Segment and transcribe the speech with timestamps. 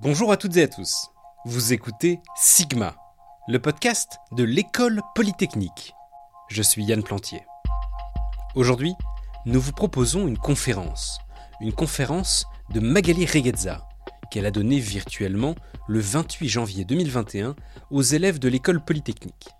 [0.00, 1.10] Bonjour à toutes et à tous.
[1.44, 2.96] Vous écoutez Sigma,
[3.46, 5.94] le podcast de l'école polytechnique.
[6.48, 7.44] Je suis Yann Plantier.
[8.54, 8.94] Aujourd'hui,
[9.44, 11.20] nous vous proposons une conférence,
[11.60, 13.86] une conférence de Magali Reguezza,
[14.30, 15.54] qu'elle a donnée virtuellement
[15.86, 17.54] le 28 janvier 2021
[17.90, 19.50] aux élèves de l'école polytechnique.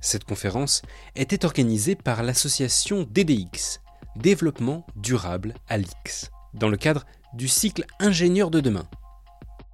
[0.00, 0.82] Cette conférence
[1.14, 3.80] était organisée par l'association DDX,
[4.16, 8.86] Développement durable à l'X, dans le cadre du cycle Ingénieur de demain.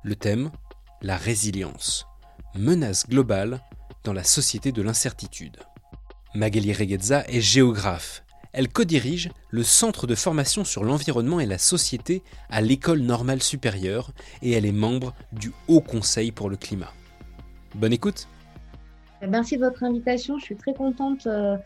[0.08, 0.50] Le thème
[1.02, 2.06] La résilience,
[2.54, 3.60] menace globale
[4.04, 5.58] dans la société de l'incertitude.
[6.34, 8.24] Magali Reguezza est géographe.
[8.54, 14.12] Elle co-dirige le Centre de formation sur l'environnement et la société à l'École normale supérieure
[14.40, 16.94] et elle est membre du Haut Conseil pour le climat.
[17.74, 18.28] Bonne écoute
[19.20, 20.38] Merci de votre invitation.
[20.38, 21.58] Je suis très contente euh,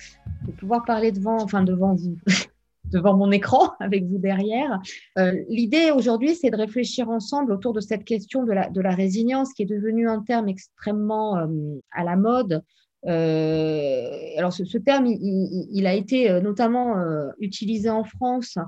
[0.48, 2.17] de pouvoir parler devant, enfin devant vous,
[2.93, 4.81] devant mon écran avec vous derrière.
[5.19, 9.63] Euh, l'idée aujourd'hui, c'est de réfléchir ensemble autour de cette question de la, résilience qui
[9.63, 11.47] est devenue un terme extrêmement euh,
[11.91, 12.62] à la mode.
[13.05, 16.95] alors ce, terme, il, a été notamment
[17.41, 18.59] utilisé en France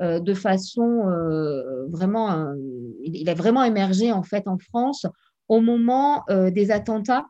[0.00, 1.04] de façon
[1.88, 2.52] vraiment,
[3.04, 5.06] il a vraiment émergé en fait en France
[5.48, 7.26] au moment des attentats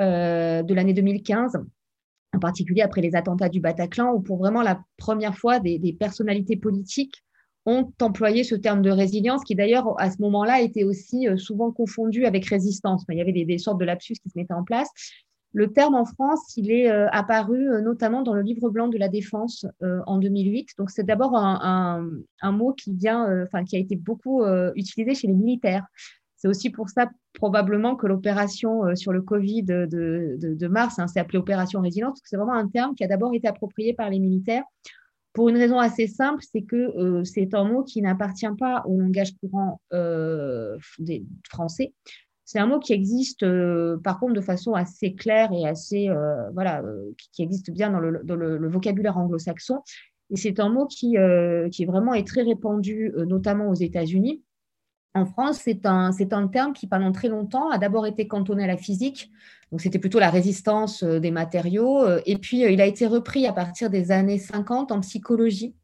[0.00, 1.58] euh, de l'année 2015,
[2.34, 6.56] en particulier après les attentats du Bataclan, où pour vraiment la première fois, des, personnalités
[6.56, 7.22] politiques
[7.66, 11.70] ont employé ce terme de résilience, qui d'ailleurs, à ce moment-là, était aussi euh, souvent
[11.72, 13.04] confondu avec résistance.
[13.08, 14.88] il y avait des, sortes de lapsus qui se mettaient en place.
[15.52, 19.08] Le terme en France, il est euh, apparu notamment dans le livre blanc de la
[19.08, 20.70] défense en 2008.
[20.78, 22.02] Donc, c'est d'abord un,
[22.44, 24.44] mot qui vient, enfin, qui a été beaucoup
[24.76, 25.84] utilisé chez les militaires.
[26.40, 31.20] C'est aussi pour ça probablement que l'opération euh, sur le Covid de, mars hein, s'est
[31.20, 34.08] appelée opération résilience, parce que c'est vraiment un terme qui a d'abord été approprié par
[34.08, 34.64] les militaires
[35.32, 38.98] pour une raison assez simple, c'est que euh, c'est un mot qui n'appartient pas au
[38.98, 41.92] langage courant euh, des français.
[42.44, 43.44] C'est un mot qui existe
[44.02, 46.08] par contre de façon assez claire et assez
[46.52, 46.82] voilà
[47.32, 49.82] qui, existe bien dans le, le vocabulaire anglo-saxon.
[50.30, 51.14] Et c'est un mot qui,
[51.70, 54.42] qui vraiment est très répandu, notamment aux États-Unis.
[55.14, 58.66] En France, c'est un, un terme qui, pendant très longtemps, a d'abord été cantonné à
[58.68, 59.30] la physique.
[59.70, 62.02] Donc, c'était plutôt la résistance euh, des matériaux.
[62.02, 65.74] Euh, et puis, euh, il a été repris à partir des années 50 en psychologie.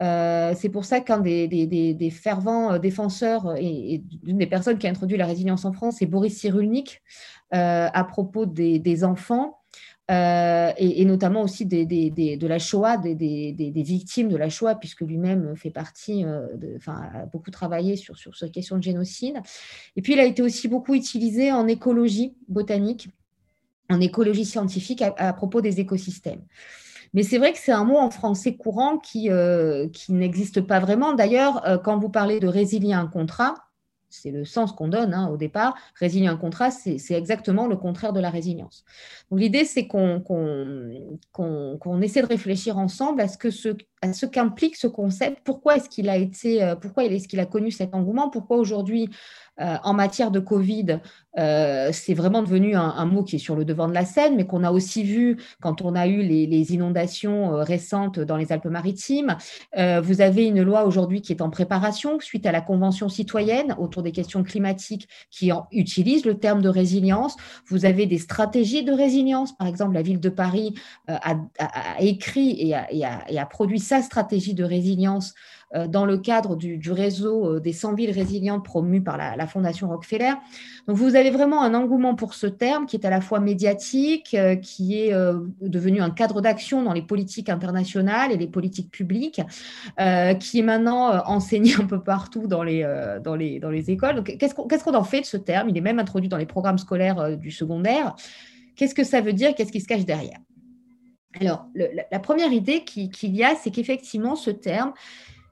[0.00, 5.26] c'est pour ça qu'un des, fervents défenseurs et, d'une des personnes qui a introduit la
[5.26, 7.02] résilience en France, c'est Boris Cyrulnik,
[7.50, 9.59] à propos des, enfants.
[10.10, 15.70] Euh, et, notamment aussi de la Shoah, des, victimes de la Shoah, puisque lui-même fait
[15.70, 19.36] partie, euh, enfin, a beaucoup travaillé sur, sur cette question de génocide.
[19.94, 23.08] Et puis, il a été aussi beaucoup utilisé en écologie botanique,
[23.88, 26.42] en écologie scientifique à, propos des écosystèmes.
[27.14, 30.80] Mais c'est vrai que c'est un mot en français courant qui, euh, qui n'existe pas
[30.80, 31.12] vraiment.
[31.12, 33.69] D'ailleurs, quand vous parlez de résilier un contrat,
[34.10, 35.76] c'est le sens qu'on donne hein, au départ.
[35.94, 38.84] Résilier un contrat, c'est exactement le contraire de la résilience.
[39.30, 40.22] L'idée, c'est qu'on
[42.02, 45.38] essaie de réfléchir ensemble à ce, à ce qu'implique ce concept.
[45.44, 48.30] Pourquoi est-ce qu'il a été, euh, pourquoi est-ce qu'il a connu cet engouement?
[48.30, 49.08] Pourquoi aujourd'hui
[49.60, 51.00] euh, en matière de Covid,
[51.38, 54.46] euh, c'est vraiment devenu un, mot qui est sur le devant de la scène, mais
[54.46, 59.36] qu'on a aussi vu quand on a eu les, inondations euh, récentes dans les Alpes-Maritimes.
[59.76, 64.02] vous avez une loi aujourd'hui qui est en préparation suite à la Convention citoyenne autour
[64.02, 67.36] des questions climatiques qui utilise le terme de résilience.
[67.66, 69.56] Vous avez des stratégies de résilience.
[69.56, 70.74] Par exemple, la ville de Paris
[71.08, 71.36] a,
[71.98, 75.34] écrit et a produit sa stratégie de résilience
[75.88, 80.32] dans le cadre du, réseau euh, des 100 villes résilientes promues par la, Fondation Rockefeller.
[80.88, 84.34] Donc, vous avez vraiment un engouement pour ce terme qui est à la fois médiatique,
[84.34, 85.12] euh, qui est
[85.60, 89.40] devenu un cadre d'action dans les politiques internationales et les politiques publiques,
[90.40, 92.82] qui est maintenant enseigné un peu partout dans les,
[93.22, 94.22] dans les, dans les écoles.
[94.22, 95.68] qu'est-ce qu'on en fait de ce terme?
[95.68, 98.14] Il est même introduit dans les programmes scolaires du secondaire.
[98.76, 99.54] Qu'est-ce que ça veut dire?
[99.54, 100.38] Qu'est-ce qui se cache derrière?
[101.38, 104.92] Alors, la, première idée qu'il y a, c'est qu'effectivement, ce terme,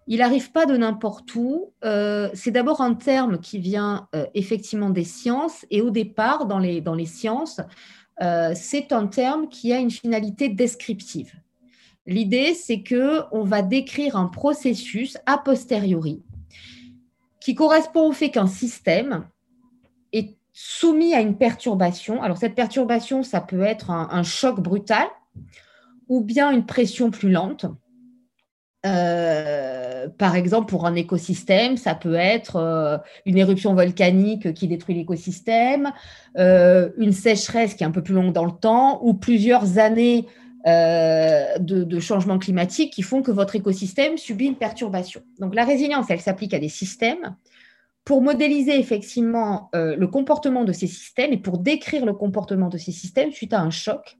[0.08, 1.74] il n'arrive pas de n'importe où.
[1.84, 6.58] Euh, c'est d'abord un terme qui vient euh, effectivement des sciences et au départ, dans
[6.58, 7.60] les, sciences,
[8.22, 11.34] euh, c'est un terme qui a une finalité descriptive.
[12.06, 16.22] L'idée, c'est que on va décrire un processus a posteriori
[17.40, 19.28] qui correspond au fait qu'un système
[20.14, 22.22] est soumis à une perturbation.
[22.22, 25.06] Alors cette perturbation, ça peut être un choc brutal
[26.08, 27.66] ou bien une pression plus lente
[28.86, 34.94] euh, par exemple, pour un écosystème, ça peut être euh, une éruption volcanique qui détruit
[34.94, 35.92] l'écosystème,
[36.38, 40.26] euh, une sécheresse qui est un peu plus longue dans le temps, ou plusieurs années
[40.66, 45.22] de, de, changement climatique qui font que votre écosystème subit une perturbation.
[45.38, 47.36] Donc la résilience, elle s'applique à des systèmes
[48.04, 52.92] pour modéliser effectivement le comportement de ces systèmes et pour décrire le comportement de ces
[52.92, 54.17] systèmes suite à un choc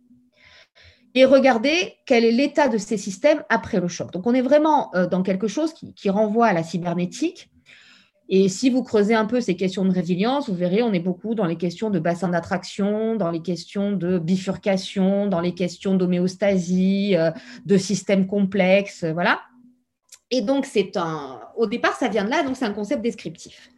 [1.19, 4.13] et regarder quel est l'état de ces systèmes après le choc.
[4.13, 7.51] Donc on est vraiment euh, dans quelque chose qui, renvoie à la cybernétique.
[8.29, 11.35] Et si vous creusez un peu ces questions de résilience, vous verrez, on est beaucoup
[11.35, 17.17] dans les questions de bassin d'attraction, dans les questions de bifurcation, dans les questions d'homéostasie,
[17.17, 17.33] euh,
[17.67, 19.41] de systèmes complexes, voilà.
[20.31, 21.41] Et donc, c'est un.
[21.57, 23.71] Au départ, ça vient de là, donc c'est un concept descriptif.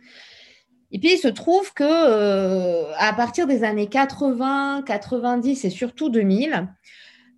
[0.93, 6.11] Et puis, il se trouve que euh, à partir des années 80, 90 et surtout
[6.11, 6.69] 2000,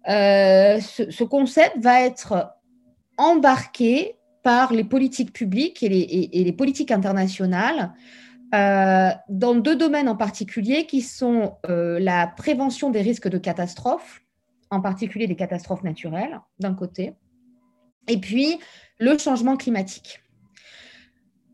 [0.09, 2.55] euh, ce, concept va être
[3.17, 7.93] embarqué par les politiques publiques et les, politiques internationales
[8.55, 14.23] euh, dans deux domaines en particulier qui sont la prévention des risques de catastrophes,
[14.71, 17.15] en particulier des catastrophes naturelles, d'un côté,
[18.09, 18.59] et puis
[18.99, 20.23] le changement climatique.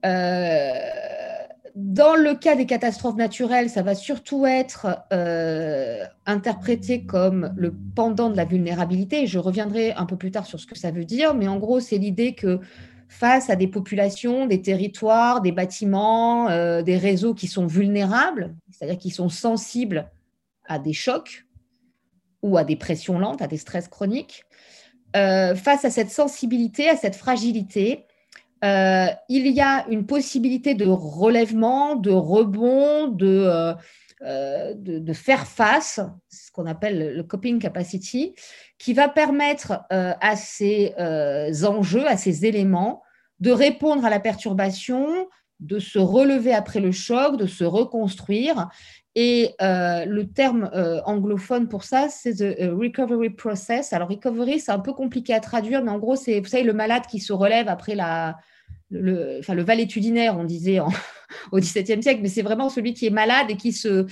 [0.07, 0.73] Euh,
[1.79, 8.31] dans le cas des catastrophes naturelles, ça va surtout être euh, interprété comme le pendant
[8.31, 9.29] de la vulnérabilité.
[9.29, 11.79] Je reviendrai un peu plus tard sur ce que ça veut dire, mais en gros,
[11.79, 12.59] c'est l'idée que
[13.09, 18.99] face à des populations, des territoires, des bâtiments, euh, des réseaux qui sont vulnérables, c'est-à-dire
[18.99, 20.11] qui sont sensibles
[20.67, 21.47] à des chocs
[22.43, 24.43] ou à des pressions lentes, à des stress chroniques,
[25.15, 28.08] euh, face à cette sensibilité, à cette fragilité,
[28.65, 33.75] euh, il y a une possibilité de relèvement, de rebond, de,
[34.23, 38.35] euh, de, faire face, ce qu'on appelle le coping capacity,
[38.79, 40.95] qui va permettre à ces
[41.65, 43.03] enjeux, à ces éléments,
[43.41, 45.29] de répondre à la perturbation,
[45.61, 48.69] de se relever après le choc, de se reconstruire
[49.21, 53.93] et euh, le terme euh, anglophone pour ça, c'est the euh, recovery process.
[53.93, 56.73] Alors, recovery, c'est un peu compliqué à traduire, mais en gros, c'est, vous savez, le
[56.73, 58.37] malade qui se relève après la,
[58.91, 60.79] le, enfin, le valétudinaire, on disait
[61.51, 64.07] au XVIIe siècle, mais c'est vraiment celui qui est malade et qui se,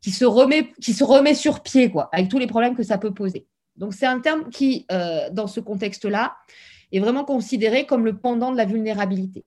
[0.00, 2.98] qui se, remet, qui se remet sur pied, quoi, avec tous les problèmes que ça
[2.98, 3.48] peut poser.
[3.74, 4.86] Donc, c'est un terme qui,
[5.32, 6.36] dans ce contexte-là,
[6.92, 9.44] est vraiment considéré comme le pendant de la vulnérabilité.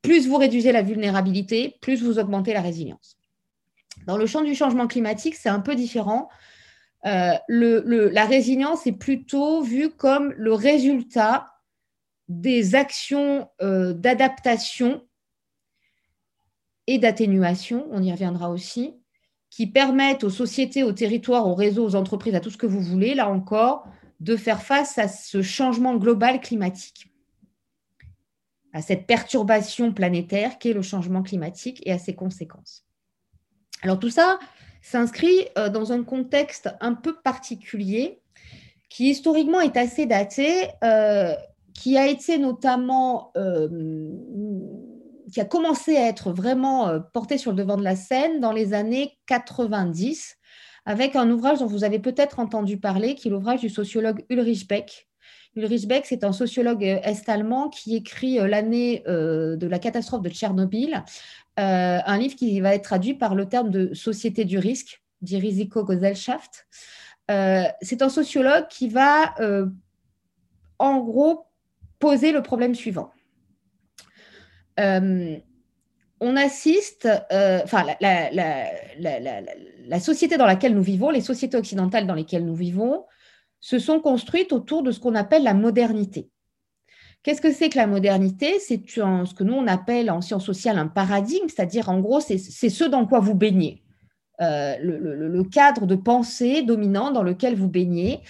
[0.00, 3.18] Plus vous réduisez la vulnérabilité, plus vous augmentez la résilience.
[4.06, 6.28] Dans le champ du changement climatique, c'est un peu différent.
[7.06, 11.54] Euh, la résilience est plutôt vue comme le résultat
[12.28, 15.02] des actions euh, d'adaptation
[16.86, 18.94] et d'atténuation, on y reviendra aussi,
[19.50, 22.80] qui permettent aux sociétés, aux territoires, aux réseaux, aux entreprises, à tout ce que vous
[22.80, 23.86] voulez, là encore,
[24.20, 27.08] de faire face à ce changement global climatique,
[28.72, 32.86] à cette perturbation planétaire qu'est le changement climatique et à ses conséquences.
[33.84, 34.38] Alors tout ça
[34.80, 38.18] s'inscrit euh, dans un contexte un peu particulier
[38.88, 41.34] qui historiquement est assez daté, euh,
[41.74, 43.68] qui a été notamment, euh,
[45.30, 48.72] qui a commencé à être vraiment porté sur le devant de la scène dans les
[48.72, 50.36] années 90,
[50.86, 54.66] avec un ouvrage dont vous avez peut-être entendu parler, qui est l'ouvrage du sociologue Ulrich
[54.68, 55.08] Beck.
[55.56, 61.02] Ulrich Beck, c'est un sociologue est-allemand qui écrit l'année de la catastrophe de Tchernobyl
[61.58, 65.38] euh, un livre qui va être traduit par le terme de société du risque, die
[65.38, 66.66] Risikogesellschaft.
[67.30, 69.66] Euh, c'est un sociologue qui va, euh,
[70.78, 71.46] en gros,
[71.98, 73.10] poser le problème suivant.
[74.76, 82.54] on assiste, enfin, la, société dans laquelle nous vivons, les sociétés occidentales dans lesquelles nous
[82.54, 83.04] vivons,
[83.60, 86.28] se sont construites autour de ce qu'on appelle la modernité.
[87.24, 88.58] Qu'est-ce que c'est que la modernité?
[88.60, 92.38] C'est ce que nous, on appelle en sciences sociales un paradigme, c'est-à-dire en gros, c'est
[92.38, 93.82] ce dans quoi vous baignez,
[94.42, 98.20] euh, le, cadre de pensée dominant dans lequel vous baignez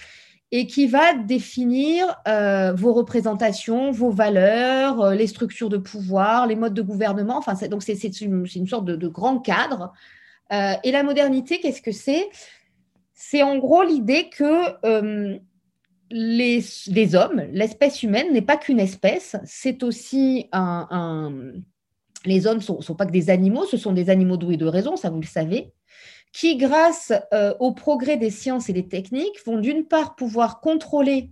[0.53, 6.55] et qui va définir euh, vos représentations, vos valeurs, euh, les structures de pouvoir, les
[6.55, 7.43] modes de gouvernement.
[7.69, 9.91] Donc c'est une, sorte de grand cadre.
[10.51, 12.29] et la modernité, qu'est-ce que c'est?
[13.13, 15.37] C'est en gros l'idée que
[16.11, 21.29] les, hommes, l'espèce humaine n'est pas qu'une espèce, c'est aussi un,
[22.25, 24.95] Les hommes ne sont, pas que des animaux, ce sont des animaux doués de raison,
[24.95, 25.73] ça vous le savez,
[26.31, 31.31] qui, grâce euh, au progrès des sciences et des techniques, vont d'une part pouvoir contrôler,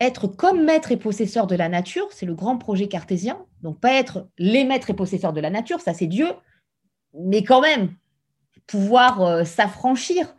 [0.00, 3.92] être comme maître et possesseur de la nature, c'est le grand projet cartésien, donc pas
[3.92, 6.28] être les maîtres et possesseurs de la nature, ça c'est Dieu,
[7.14, 7.94] mais quand même
[8.66, 10.34] pouvoir euh, s'affranchir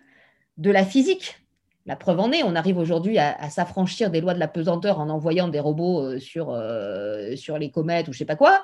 [0.57, 1.47] de la physique,
[1.88, 5.10] la preuve en est, on arrive aujourd'hui à, s'affranchir des lois de la pesanteur en
[5.10, 8.62] envoyant des robots euh, sur, euh, sur les comètes ou je ne sais pas quoi.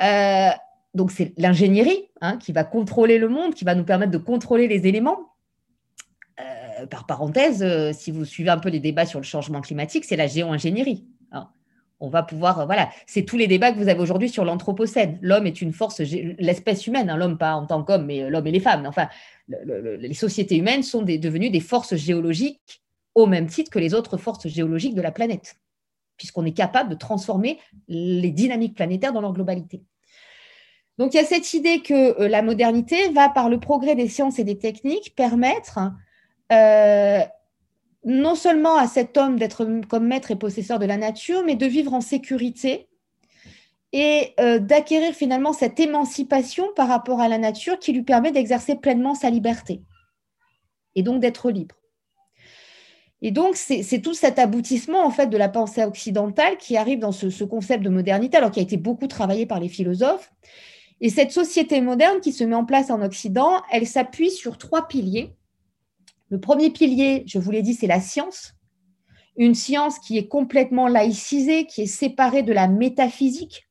[0.00, 0.50] Euh,
[0.94, 4.68] donc c'est l'ingénierie hein, qui va contrôler le monde, qui va nous permettre de contrôler
[4.68, 5.34] les éléments.
[6.88, 10.26] par parenthèse, si vous suivez un peu les débats sur le changement climatique, c'est la
[10.26, 11.04] géo-ingénierie.
[12.00, 15.18] On va pouvoir, voilà, c'est tous les débats que vous avez aujourd'hui sur l'anthropocène.
[15.20, 18.50] L'homme est une force, l'espèce humaine, hein, l'homme pas en tant qu'homme, mais l'homme et
[18.50, 18.86] les femmes.
[18.86, 19.08] Enfin,
[19.48, 22.82] les sociétés humaines sont devenues des forces géologiques
[23.14, 25.56] au même titre que les autres forces géologiques de la planète,
[26.16, 29.82] puisqu'on est capable de transformer les dynamiques planétaires dans leur globalité.
[30.98, 34.08] Donc il y a cette idée que euh, la modernité va, par le progrès des
[34.08, 35.78] sciences et des techniques, permettre
[36.52, 37.20] euh,
[38.04, 41.66] non seulement à cet homme d'être comme maître et possesseur de la nature, mais de
[41.66, 42.88] vivre en sécurité
[43.92, 48.76] et euh, d'acquérir finalement cette émancipation par rapport à la nature qui lui permet d'exercer
[48.76, 49.82] pleinement sa liberté
[50.94, 51.76] et donc d'être libre.
[53.22, 57.12] Et donc, c'est tout cet aboutissement en fait de la pensée occidentale qui arrive dans
[57.12, 60.32] ce, ce, concept de modernité, alors qui a été beaucoup travaillé par les philosophes.
[61.02, 64.88] Et cette société moderne qui se met en place en Occident, elle s'appuie sur trois
[64.88, 65.34] piliers.
[66.30, 68.54] Le premier pilier, je vous l'ai dit, c'est la science.
[69.36, 73.68] Une science qui est complètement laïcisée, qui est séparée de la métaphysique.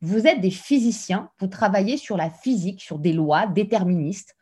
[0.00, 4.34] Vous êtes des physiciens, vous travaillez sur la physique, sur des lois déterministes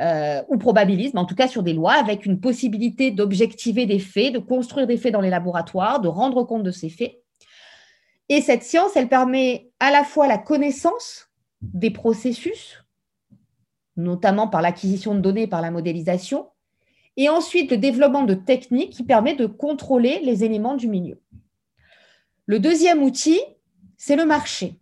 [0.00, 3.98] euh, ou probabilistes, mais en tout cas sur des lois avec une possibilité d'objectiver des
[3.98, 7.20] faits, de construire des faits dans les laboratoires, de rendre compte de ces faits.
[8.28, 11.28] Et cette science, elle permet à la fois la connaissance
[11.60, 12.84] des processus,
[13.96, 16.48] notamment par l'acquisition de données, par la modélisation,
[17.16, 21.20] et ensuite le développement de techniques qui permet de contrôler les éléments du milieu.
[22.46, 23.40] Le deuxième outil,
[23.96, 24.78] c'est le marché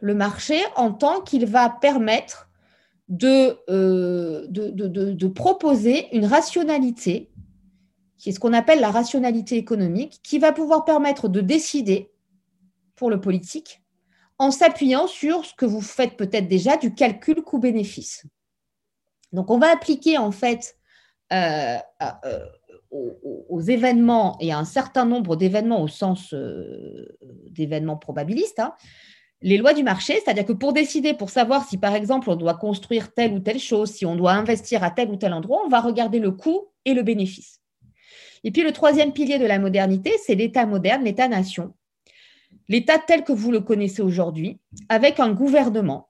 [0.00, 2.48] le marché en tant qu'il va permettre
[3.22, 7.30] euh, de, de, proposer une rationalité,
[8.16, 12.10] qui est ce qu'on appelle la rationalité économique, qui va pouvoir permettre de décider
[12.96, 13.82] pour le politique
[14.38, 18.26] en s'appuyant sur ce que vous faites peut-être déjà du calcul coût-bénéfice.
[19.32, 20.77] Donc on va appliquer en fait
[21.32, 22.46] euh, euh,
[22.90, 26.34] aux, événements et à un certain nombre d'événements au sens
[27.50, 28.74] d'événements probabilistes, hein,
[29.40, 32.54] les lois du marché, c'est-à-dire que pour décider, pour savoir si par exemple on doit
[32.54, 35.68] construire telle ou telle chose, si on doit investir à tel ou tel endroit, on
[35.68, 37.60] va regarder le coût et le bénéfice.
[38.42, 41.74] Et puis le troisième pilier de la modernité, c'est l'État moderne, l'État-nation.
[42.68, 46.08] L'État tel que vous le connaissez aujourd'hui, avec un gouvernement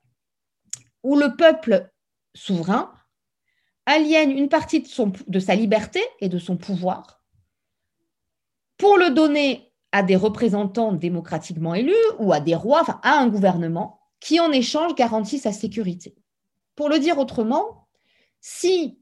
[1.03, 1.91] où le peuple
[2.35, 2.93] souverain
[3.89, 4.89] aliène une partie de,
[5.27, 7.23] de sa liberté et de son pouvoir
[8.77, 14.01] pour le donner à des représentants démocratiquement élus ou à des rois, à un gouvernement
[14.21, 16.15] qui en échange garantit sa sécurité.
[16.77, 17.89] Pour le dire autrement,
[18.41, 18.99] si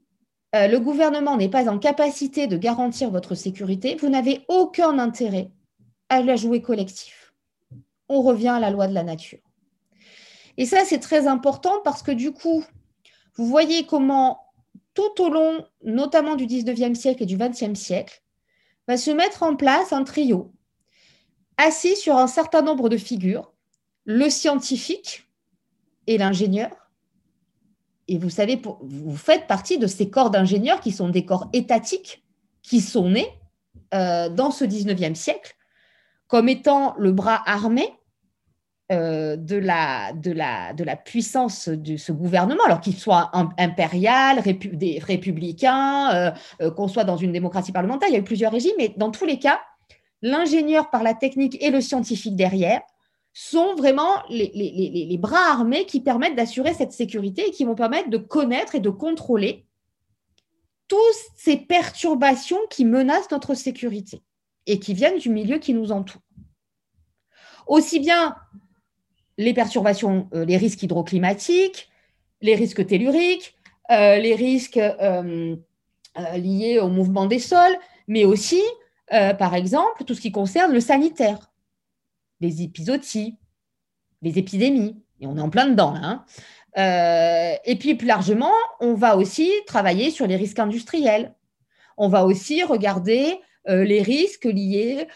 [0.55, 5.51] euh, le gouvernement n'est pas en capacité de garantir votre sécurité, vous n'avez aucun intérêt
[6.09, 7.33] à la jouer collectif.
[8.07, 9.39] On revient à la loi de la nature.
[10.55, 12.63] Et ça, c'est très important parce que du coup,
[13.35, 14.46] vous voyez comment
[14.97, 18.23] tout au long, notamment du 19e siècle et du 20e siècle,
[18.87, 20.51] va se mettre en place un trio
[21.57, 23.53] assis sur un certain nombre de figures,
[24.05, 25.29] le scientifique
[26.07, 26.71] et l'ingénieur.
[28.07, 32.23] Et vous savez, vous faites partie de ces corps d'ingénieurs qui sont des corps étatiques,
[32.63, 33.29] qui sont nés
[33.93, 35.55] euh, dans ce 19e siècle
[36.27, 37.93] comme étant le bras armé
[38.89, 47.03] euh, de, la, puissance de ce gouvernement, alors qu'il soit impérial, républicain, euh, qu'on soit
[47.03, 49.59] dans une démocratie parlementaire, il y a eu plusieurs régimes, mais dans tous les cas,
[50.21, 52.79] l'ingénieur par la technique et le scientifique derrière
[53.33, 58.17] sont vraiment les, bras armés qui permettent d'assurer cette sécurité et qui vont permettre de
[58.17, 59.67] connaître et de contrôler
[60.87, 60.99] toutes
[61.35, 64.23] ces perturbations qui menacent notre sécurité
[64.65, 66.21] et qui viennent du milieu qui nous entoure.
[67.67, 68.33] Aussi bien
[69.37, 71.89] les perturbations, euh, les risques hydroclimatiques,
[72.41, 73.55] les risques telluriques,
[73.91, 75.55] euh, les risques euh,
[76.35, 77.77] liés au mouvement des sols,
[78.07, 78.61] mais aussi
[79.39, 81.53] par exemple, tout ce qui concerne le sanitaire,
[82.41, 83.37] les épisodies,
[84.21, 86.25] les épidémies, et on est en plein dedans hein.
[86.75, 88.51] et puis plus largement,
[88.81, 91.33] on va aussi travailler sur les risques industriels.
[91.95, 95.07] On va aussi regarder les risques liés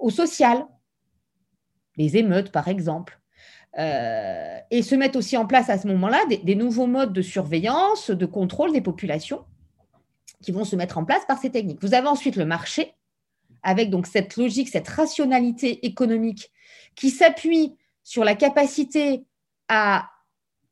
[0.00, 0.66] au social,
[1.98, 3.20] les émeutes par exemple.
[3.76, 8.26] et se mettre aussi en place à ce moment-là des, nouveaux modes de surveillance, de
[8.26, 9.44] contrôle des populations
[10.42, 11.82] qui vont se mettre en place par ces techniques.
[11.82, 12.94] Vous avez ensuite le marché,
[13.62, 16.50] avec donc cette logique, cette rationalité économique
[16.94, 19.24] qui s'appuie sur la capacité
[19.68, 20.10] à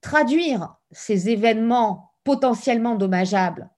[0.00, 3.70] traduire ces événements potentiellement dommageables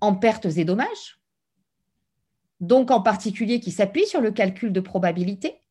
[0.00, 1.20] en pertes et dommages,
[2.60, 5.61] donc en particulier qui s'appuie sur le calcul de probabilité,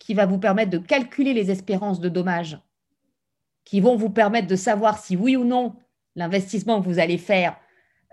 [0.00, 2.58] qui va vous permettre de calculer les espérances de dommages,
[3.64, 5.76] qui vont vous permettre de savoir si oui ou non
[6.16, 7.56] l'investissement que vous allez faire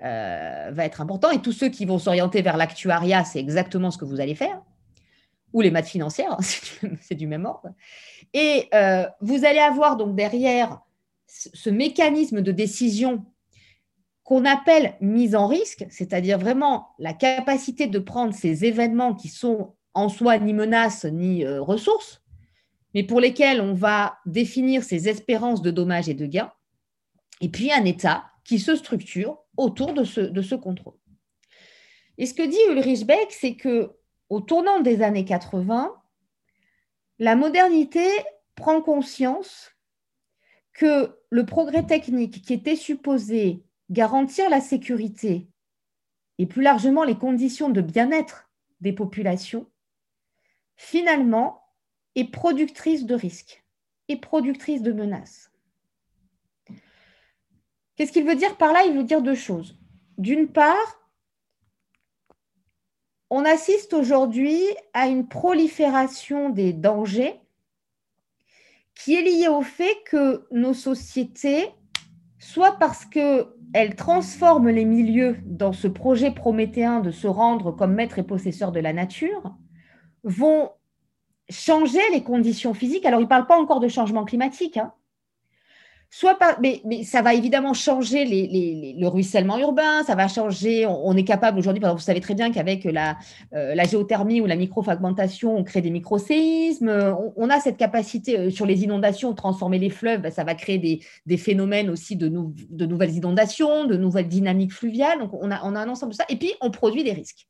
[0.03, 1.31] euh, va être important.
[1.31, 4.61] Et tous ceux qui vont s'orienter vers l'actuariat, c'est exactement ce que vous allez faire.
[5.53, 6.37] ou les maths financières,
[7.01, 7.69] c'est du même ordre.
[8.33, 10.81] Et euh, vous allez avoir donc derrière
[11.25, 13.25] ce mécanisme de décision
[14.23, 19.76] qu'on appelle mise en risque, c'est-à-dire vraiment la capacité de prendre ces événements qui sont
[19.97, 22.21] en soi ni menaces ni euh, ressources,
[22.93, 26.53] mais pour lesquels on va définir ces espérances de dommages et de gains,
[27.41, 30.97] et puis un État qui se structure autour de ce, de ce contrôle.
[32.19, 33.91] Et ce que dit Ulrich Beck, c'est que
[34.29, 35.93] au tournant des années 80,
[37.19, 38.07] la modernité
[38.55, 39.71] prend conscience
[40.73, 45.47] que le progrès technique qui était supposé garantir la sécurité
[46.37, 48.51] et plus largement les conditions de bien-être
[48.81, 49.67] des populations,
[50.77, 51.63] finalement,
[52.15, 53.63] est productrice de risques
[54.07, 55.51] et productrice de menaces.
[57.95, 58.83] Qu'est-ce qu'il veut dire par là?
[58.85, 59.77] Il veut dire deux choses.
[60.17, 61.01] D'une part,
[63.29, 64.61] on assiste aujourd'hui
[64.93, 67.35] à une prolifération des dangers
[68.95, 71.69] qui est liée au fait que nos sociétés,
[72.39, 78.17] soit parce qu'elles transforment les milieux dans ce projet prométhéen de se rendre comme maître
[78.17, 79.55] et possesseur de la nature,
[80.27, 80.69] vont
[81.49, 83.05] changer les conditions physiques.
[83.05, 84.93] Alors, il ne parle pas encore de changement climatique, hein,
[86.09, 91.23] soit pas, mais, ça va évidemment changer le ruissellement urbain, ça va changer, on, est
[91.23, 93.17] capable aujourd'hui, vous savez très bien qu'avec la,
[93.53, 98.39] euh, la, géothermie ou la microfragmentation, on crée des microséismes, on, on a cette capacité
[98.39, 100.77] euh, sur les inondations, transformer les fleuves, ça va créer
[101.25, 106.13] des, phénomènes aussi de, nouvelles inondations, de nouvelles dynamiques fluviales, donc on a un ensemble
[106.13, 107.47] de ça, et puis on produit des risques.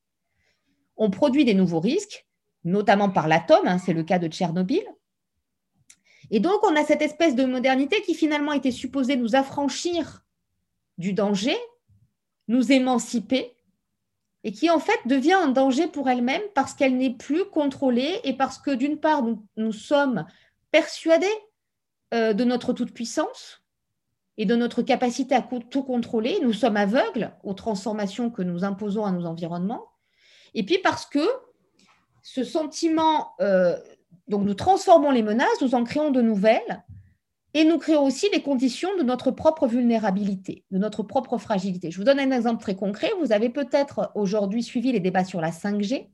[0.98, 2.27] On produit des nouveaux risques,
[2.68, 4.84] notamment par l'atome, hein, c'est le cas de Tchernobyl,
[6.30, 10.26] et donc, on a cette espèce de modernité qui finalement était supposée nous affranchir
[10.98, 11.56] du danger,
[12.48, 13.56] nous émanciper,
[14.44, 18.34] et qui en fait devient un danger pour elle-même parce qu'elle n'est plus contrôlée et
[18.34, 19.24] parce que d'une part,
[19.56, 20.26] nous, sommes
[20.72, 21.28] persuadés
[22.14, 23.64] euh, de notre toute-puissance
[24.38, 29.04] et de notre capacité à tout contrôler, nous sommes aveugles aux transformations que nous imposons
[29.04, 29.88] à nos environnements,
[30.54, 31.28] et puis parce que
[32.28, 33.78] ce sentiment euh,
[34.28, 36.84] donc nous transformons les menaces, nous en créons de nouvelles
[37.54, 41.90] et nous créons aussi les conditions de notre propre vulnérabilité, de notre propre fragilité.
[41.90, 43.14] Je vous donne un exemple très concret.
[43.22, 46.10] Vous avez peut-être aujourd'hui suivi les débats sur la 5G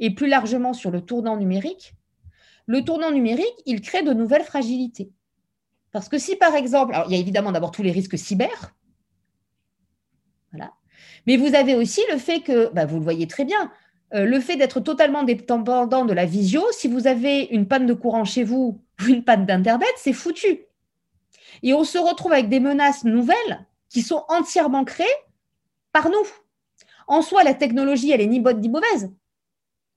[0.00, 1.94] et plus largement sur le tournant numérique.
[2.66, 5.12] Le tournant numérique, il crée de nouvelles fragilités.
[5.92, 8.74] Parce que si par exemple, alors il y a évidemment d'abord tous les risques cyber,
[10.50, 10.72] voilà,
[11.28, 13.70] mais vous avez aussi le fait que, bah, vous le voyez très bien,
[14.14, 17.94] euh, le fait d'être totalement dépendant de la visio, si vous avez une panne de
[17.94, 20.60] courant chez vous ou une panne d'Internet, c'est foutu.
[21.62, 25.06] Et on se retrouve avec des menaces nouvelles qui sont entièrement créées
[25.92, 26.26] par nous.
[27.06, 29.10] En soi, la technologie, elle est ni bonne ni mauvaise,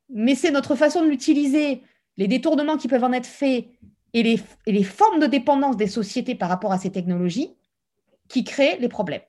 [0.09, 1.83] mais c'est notre façon de l'utiliser,
[2.17, 3.67] les détournements qui peuvent en être faits
[4.13, 7.55] et les, et les formes de dépendance des sociétés par rapport à ces technologies
[8.29, 9.21] qui créent les problèmes.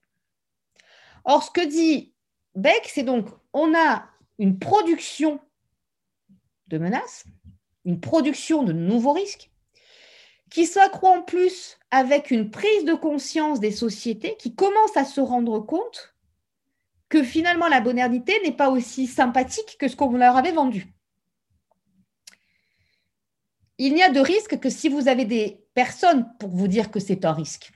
[1.25, 2.13] Or, ce que dit
[2.55, 4.05] Beck, c'est donc, on a
[4.39, 5.41] une production
[6.69, 7.25] de menaces,
[7.85, 9.51] une production de nouveaux risques,
[10.51, 15.21] qui s'accroît en plus avec une prise de conscience des sociétés qui commencent à se
[15.21, 16.15] rendre compte
[17.09, 20.95] que finalement la modernité n'est pas aussi sympathique que ce qu'on leur avait vendu.
[23.79, 27.01] Il n'y a de risque que si vous avez des personnes pour vous dire que
[27.01, 27.73] c'est un risque.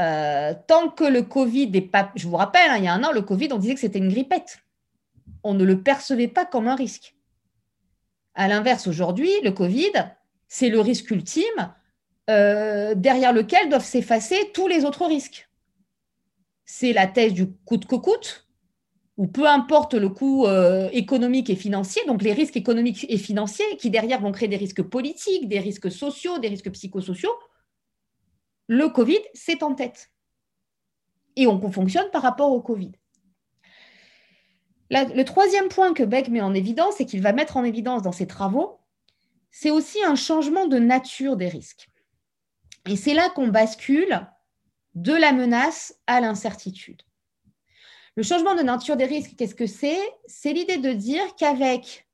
[0.00, 2.12] Euh, tant que le Covid n'est pas.
[2.14, 3.98] Je vous rappelle, hein, il y a un an, le Covid, on disait que c'était
[3.98, 4.58] une grippette.
[5.42, 7.14] On ne le percevait pas comme un risque.
[8.34, 9.92] À l'inverse, aujourd'hui, le Covid,
[10.46, 11.74] c'est le risque ultime
[12.30, 15.48] euh, derrière lequel doivent s'effacer tous les autres risques.
[16.64, 18.46] C'est la thèse du coût que coûte,
[19.16, 23.76] ou peu importe le coût euh, économique et financier, donc les risques économiques et financiers
[23.78, 27.32] qui derrière vont créer des risques politiques, des risques sociaux, des risques psychosociaux,
[28.68, 30.10] le Covid, c'est en tête.
[31.36, 32.92] Et on fonctionne par rapport au Covid.
[34.90, 38.12] le troisième point que Beck met en évidence et qu'il va mettre en évidence dans
[38.12, 38.80] ses travaux,
[39.50, 41.88] c'est aussi un changement de nature des risques.
[42.86, 44.26] Et c'est là qu'on bascule
[44.94, 47.02] de la menace à l'incertitude.
[48.16, 50.00] Le changement de nature des risques, qu'est-ce que c'est?
[50.26, 52.08] C'est l'idée de dire qu'avec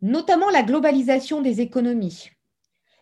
[0.00, 2.30] notamment la globalisation des économies,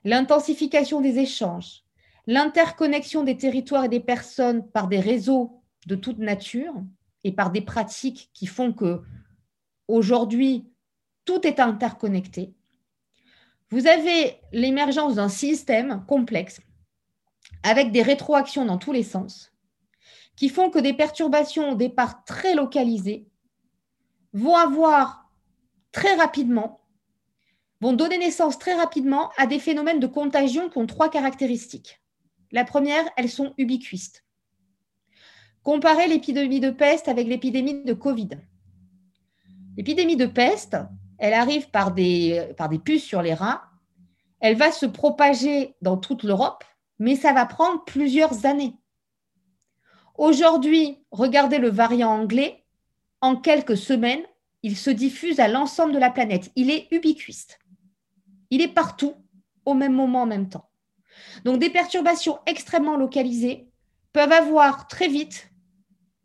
[0.05, 1.84] l'intensification des échanges,
[2.27, 6.75] l'interconnexion des territoires et des personnes par des réseaux de toute nature
[7.23, 9.03] et par des pratiques qui font que
[9.89, 10.67] aujourd'hui
[11.25, 12.55] tout est interconnecté.
[13.71, 16.61] Vous avez l'émergence d'un système complexe
[17.63, 19.53] avec des rétroactions dans tous les sens
[20.37, 23.27] qui font que des perturbations au départ très localisées
[24.33, 25.31] vont avoir
[25.93, 26.81] très rapidement,
[27.81, 32.01] vont donner naissance très rapidement à des phénomènes de contagion qui ont trois caractéristiques.
[32.55, 34.25] La première, elles sont ubiquistes.
[35.65, 38.29] Comparez l'épidémie de peste avec l'épidémie de Covid.
[39.77, 40.77] L'épidémie de peste,
[41.19, 43.65] elle arrive par des, par des puces sur les rats,
[44.39, 46.63] elle va se propager dans toute l'Europe,
[47.01, 48.77] mais ça va prendre plusieurs années.
[50.17, 52.65] Aujourd'hui, regardez le variant anglais,
[53.21, 54.23] en quelques semaines,
[54.63, 56.53] il se diffuse à l'ensemble de la planète.
[56.55, 57.59] Il est ubiquiste.
[58.51, 59.15] Il est partout,
[59.65, 60.71] au même moment, en même temps.
[61.45, 63.69] Donc des perturbations extrêmement localisées
[64.13, 65.51] peuvent avoir très vite,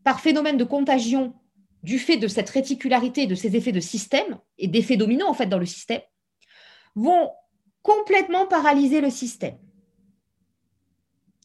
[0.03, 1.35] par phénomène de contagion
[1.83, 5.47] du fait de cette réticularité, de ces effets de système et d'effets dominants en fait
[5.47, 6.01] dans le système,
[6.95, 7.31] vont
[7.81, 9.57] complètement paralyser le système.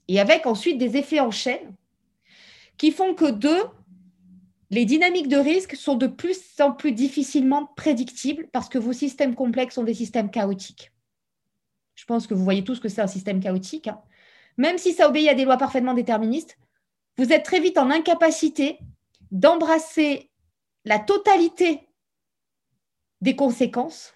[0.09, 1.75] Et avec ensuite des effets en chaîne
[2.77, 3.63] qui font que deux,
[4.71, 9.35] les dynamiques de risque sont de plus en plus difficilement prédictibles parce que vos systèmes
[9.35, 10.94] complexes sont des systèmes chaotiques.
[11.95, 13.89] Je pense que vous voyez tous que c'est un système chaotique.
[13.89, 14.01] Hein.
[14.57, 16.59] Même si ça obéit à des lois parfaitement déterministes,
[17.17, 18.79] vous êtes très vite en incapacité
[19.31, 20.31] d'embrasser
[20.85, 21.89] la totalité
[23.21, 24.15] des conséquences.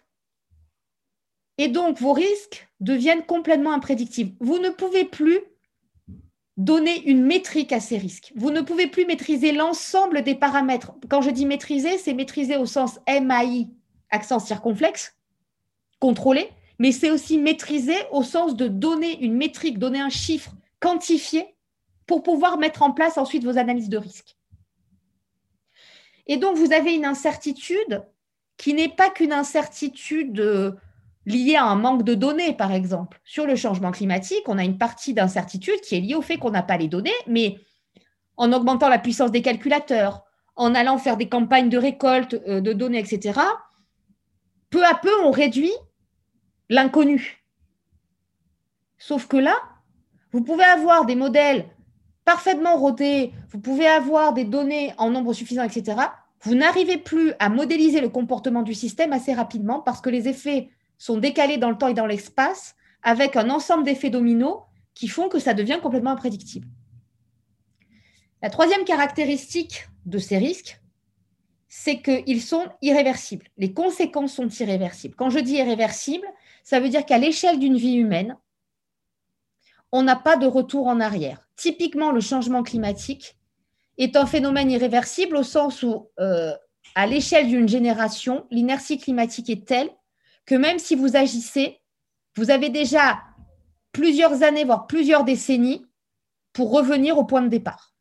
[1.57, 4.37] Et donc, vos risques deviennent complètement imprédictibles.
[4.41, 5.41] Vous ne pouvez plus
[6.57, 8.33] donner une métrique à ces risques.
[8.35, 10.93] Vous ne pouvez plus maîtriser l'ensemble des paramètres.
[11.09, 13.69] Quand je dis maîtriser, c'est maîtriser au sens MAI,
[14.11, 15.17] accent circonflexe,
[16.01, 21.57] contrôler, mais c'est aussi maîtriser au sens de donner une métrique, donner un chiffre quantifié
[22.07, 24.37] pour pouvoir mettre en place ensuite vos analyses de risque.
[26.27, 28.03] Et donc, vous avez une incertitude
[28.57, 30.73] qui n'est pas qu'une incertitude euh,
[31.27, 33.21] liée à un manque de données, par exemple.
[33.25, 36.51] Sur le changement climatique, on a une partie d'incertitude qui est liée au fait qu'on
[36.51, 37.59] n'a pas les données, mais
[38.37, 40.25] en augmentant la puissance des calculateurs,
[40.57, 43.41] en allant faire des campagnes de récolte euh, de données, etc.,
[44.71, 45.73] peu à peu, on réduit
[46.69, 47.45] l'inconnu.
[48.99, 49.57] Sauf que là,
[50.33, 51.69] vous pouvez avoir des modèles
[52.25, 55.97] parfaitement rodés, vous pouvez avoir des données en nombre suffisant, etc.
[56.43, 60.69] Vous n'arrivez plus à modéliser le comportement du système assez rapidement parce que les effets
[60.99, 64.59] sont décalés dans le temps et dans l'espace avec un ensemble d'effets dominos
[64.95, 66.69] qui font que ça devient complètement imprédictible.
[68.43, 70.81] La troisième caractéristique de ces risques,
[71.69, 73.47] c'est qu'ils sont irréversibles.
[73.57, 75.15] Les conséquences sont irréversibles.
[75.15, 76.27] Quand je dis irréversible,
[76.69, 78.37] ça veut dire qu'à l'échelle d'une vie humaine,
[79.91, 81.49] on n'a pas de retour en arrière.
[81.57, 83.39] Typiquement, le changement climatique
[83.97, 86.55] est un phénomène irréversible au sens où, euh,
[86.95, 89.89] à l'échelle d'une génération, l'inertie climatique est telle
[90.45, 91.81] que même si vous agissez,
[92.37, 93.19] vous avez déjà
[93.93, 95.87] plusieurs années, voire plusieurs décennies
[96.53, 97.95] pour revenir au point de départ.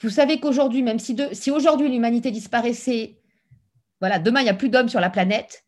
[0.00, 3.18] Vous savez qu'aujourd'hui, même si, si aujourd'hui l'humanité disparaissait,
[3.98, 5.64] voilà, demain il n'y a plus d'hommes sur la planète,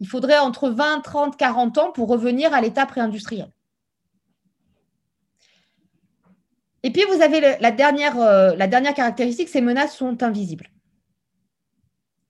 [0.00, 3.50] il faudrait entre 20, 30, 40 ans pour revenir à l'état pré-industriel.
[6.82, 10.70] Et puis, vous avez la, dernière, euh, la dernière caractéristique, ces menaces sont invisibles.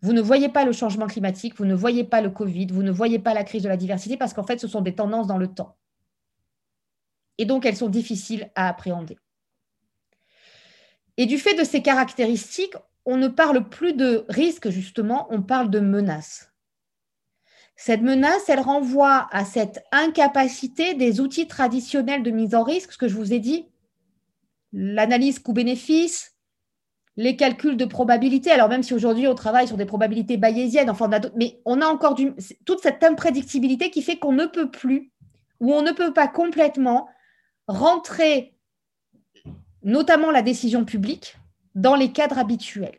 [0.00, 2.90] Vous ne voyez pas le changement climatique, vous ne voyez pas le Covid, vous ne
[2.90, 5.38] voyez pas la crise de la diversité parce qu'en fait, ce sont des tendances dans
[5.38, 5.76] le temps.
[7.36, 9.18] Et donc, elles sont difficiles à appréhender.
[11.16, 15.68] Et du fait de ces caractéristiques, on ne parle plus de risque, justement, on parle
[15.68, 16.47] de menaces.
[17.80, 22.98] Cette menace, elle renvoie à cette incapacité des outils traditionnels de mise en risque, ce
[22.98, 23.68] que je vous ai dit,
[24.72, 26.34] l'analyse coût-bénéfice,
[27.16, 28.50] les calculs de probabilité.
[28.50, 30.92] Alors même si aujourd'hui on travaille sur des probabilités bayésiennes,
[31.36, 32.16] mais on a encore
[32.64, 35.12] toute cette imprédictibilité qui fait qu'on ne peut plus
[35.60, 37.08] ou on ne peut pas complètement
[37.68, 38.56] rentrer,
[39.84, 41.36] notamment la décision publique,
[41.76, 42.98] dans les cadres habituels.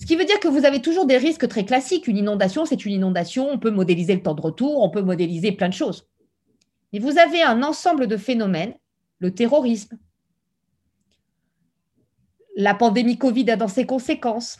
[0.00, 2.08] Ce qui veut dire que vous avez toujours des risques très classiques.
[2.08, 3.50] Une inondation, c'est une inondation.
[3.50, 6.08] On peut modéliser le temps de retour, on peut modéliser plein de choses.
[6.92, 8.74] Mais vous avez un ensemble de phénomènes,
[9.18, 9.98] le terrorisme,
[12.56, 14.58] la pandémie Covid dans ses conséquences,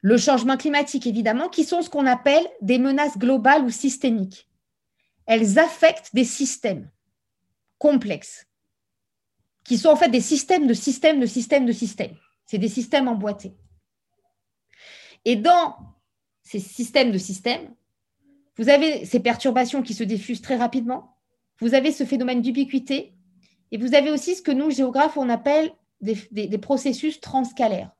[0.00, 4.48] le changement climatique, évidemment, qui sont ce qu'on appelle des menaces globales ou systémiques.
[5.26, 6.88] Elles affectent des systèmes
[7.78, 8.46] complexes,
[9.64, 12.16] qui sont en fait des systèmes de systèmes de systèmes de systèmes.
[12.46, 13.54] C'est des systèmes emboîtés.
[15.24, 15.76] Et dans
[16.42, 17.74] ces systèmes de systèmes,
[18.56, 21.16] vous avez ces perturbations qui se diffusent très rapidement,
[21.60, 23.14] vous avez ce phénomène d'ubiquité,
[23.72, 27.90] et vous avez aussi ce que nous, géographes, on appelle des, processus transcalaires.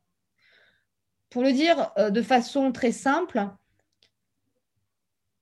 [1.31, 3.49] Pour le dire euh, de façon très simple,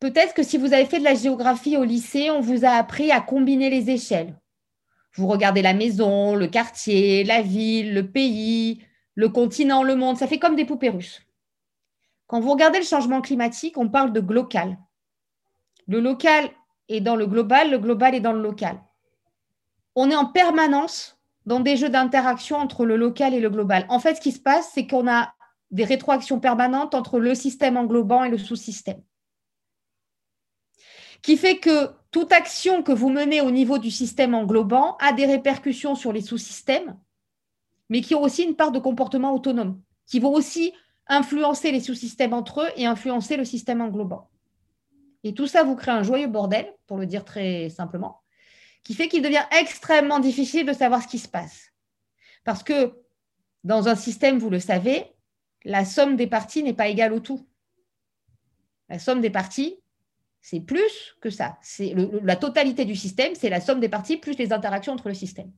[0.01, 3.11] peut-être que si vous avez fait de la géographie au lycée, on vous a appris
[3.11, 4.39] à combiner les échelles.
[5.15, 8.83] Vous regardez la maison, le quartier, la ville, le pays,
[9.15, 11.21] le continent, le monde, ça fait comme des poupées russes.
[12.33, 14.79] Quand vous regardez le changement climatique, on parle de local.
[15.87, 16.49] Le local
[16.89, 18.81] est dans le global, le global est dans le local.
[19.97, 23.85] On est en permanence dans des jeux d'interaction entre le local et le global.
[23.91, 25.35] En fait, ce qui se passe, c'est qu'on a
[25.71, 29.03] des rétroactions permanentes entre le système englobant et le sous-système.
[31.21, 35.27] Qui fait que toute action que vous menez au niveau du système englobant a des
[35.27, 36.99] répercussions sur les sous-systèmes,
[37.91, 40.73] mais qui ont aussi une part de comportement autonome, qui vont aussi
[41.09, 44.31] influencer les sous-systèmes entre eux et influencer le système englobant.
[45.25, 48.23] Et tout ça vous crée un joyeux bordel, pour le dire très simplement,
[48.83, 51.73] qui fait qu'il devient extrêmement difficile de savoir ce qui se passe.
[52.45, 53.01] Parce que
[53.65, 55.13] dans un système, vous le savez,
[55.65, 57.47] la somme des parties n'est pas égale au tout.
[58.89, 59.79] La somme des parties,
[60.41, 61.57] c'est plus que ça.
[61.63, 65.15] C'est la totalité du système, c'est la somme des parties plus les interactions entre le
[65.15, 65.53] système.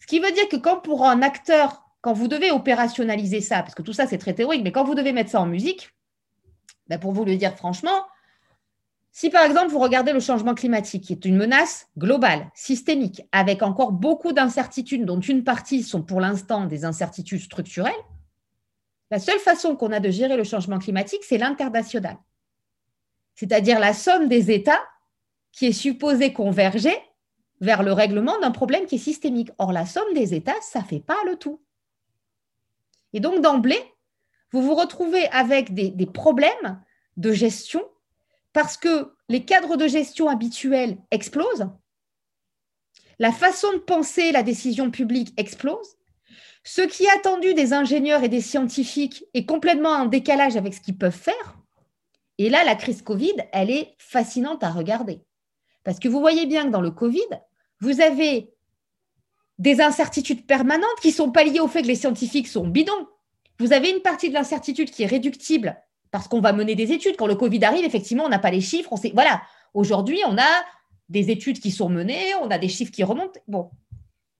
[0.00, 3.74] Ce qui veut dire que quand pour un acteur, quand vous devez opérationnaliser ça, parce
[3.74, 5.94] que tout ça c'est très théorique, mais quand vous devez mettre ça en musique,
[6.88, 8.06] ben pour vous le dire franchement,
[9.12, 13.62] si par exemple vous regardez le changement climatique, qui est une menace globale, systémique, avec
[13.62, 17.92] encore beaucoup d'incertitudes, dont une partie sont pour l'instant des incertitudes structurelles,
[19.10, 22.16] la seule façon qu'on a de gérer le changement climatique, c'est l'international.
[23.34, 24.80] C'est-à-dire la somme des États
[25.52, 26.94] qui est supposée converger
[27.60, 29.50] vers le règlement d'un problème qui est systémique.
[29.58, 31.60] Or, la somme des États, ça ne fait pas le tout.
[33.12, 33.82] Et donc, d'emblée,
[34.52, 36.82] vous vous retrouvez avec des, problèmes
[37.16, 37.82] de gestion
[38.52, 41.70] parce que les cadres de gestion habituels explosent,
[43.18, 45.96] la façon de penser la décision publique explose,
[46.64, 50.80] ce qui est attendu des ingénieurs et des scientifiques est complètement en décalage avec ce
[50.80, 51.58] qu'ils peuvent faire.
[52.38, 55.22] Et là, la crise Covid, elle est fascinante à regarder.
[55.84, 57.20] Parce que vous voyez bien que dans le Covid,
[57.80, 58.51] vous avez
[59.58, 63.06] des incertitudes permanentes qui ne sont pas liées au fait que les scientifiques sont bidons.
[63.58, 65.76] Vous avez une partie de l'incertitude qui est réductible
[66.10, 67.16] parce qu'on va mener des études.
[67.16, 68.94] Quand le Covid arrive, effectivement, on n'a pas les chiffres.
[69.14, 69.42] Voilà,
[69.74, 70.64] aujourd'hui, on a
[71.08, 73.40] des études qui sont menées, on a des chiffres qui remontent.
[73.48, 73.70] Bon,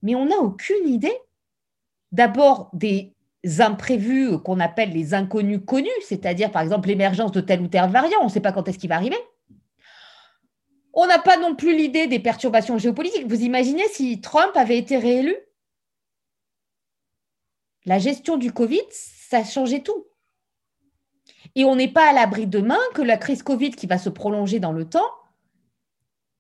[0.03, 1.16] mais on n'a aucune idée.
[2.11, 3.14] D'abord, des
[3.59, 8.20] imprévus qu'on appelle les inconnus connus, c'est-à-dire par exemple l'émergence de tel ou tel variant,
[8.20, 9.16] on ne sait pas quand est-ce qu'il va arriver.
[10.92, 13.26] On n'a pas non plus l'idée des perturbations géopolitiques.
[13.26, 15.35] Vous imaginez si Trump avait été réélu?
[17.85, 20.07] La gestion du Covid, ça changeait tout.
[21.55, 24.61] Et on n'est pas à l'abri demain que la crise Covid qui va se prolonger
[24.61, 25.11] dans le temps,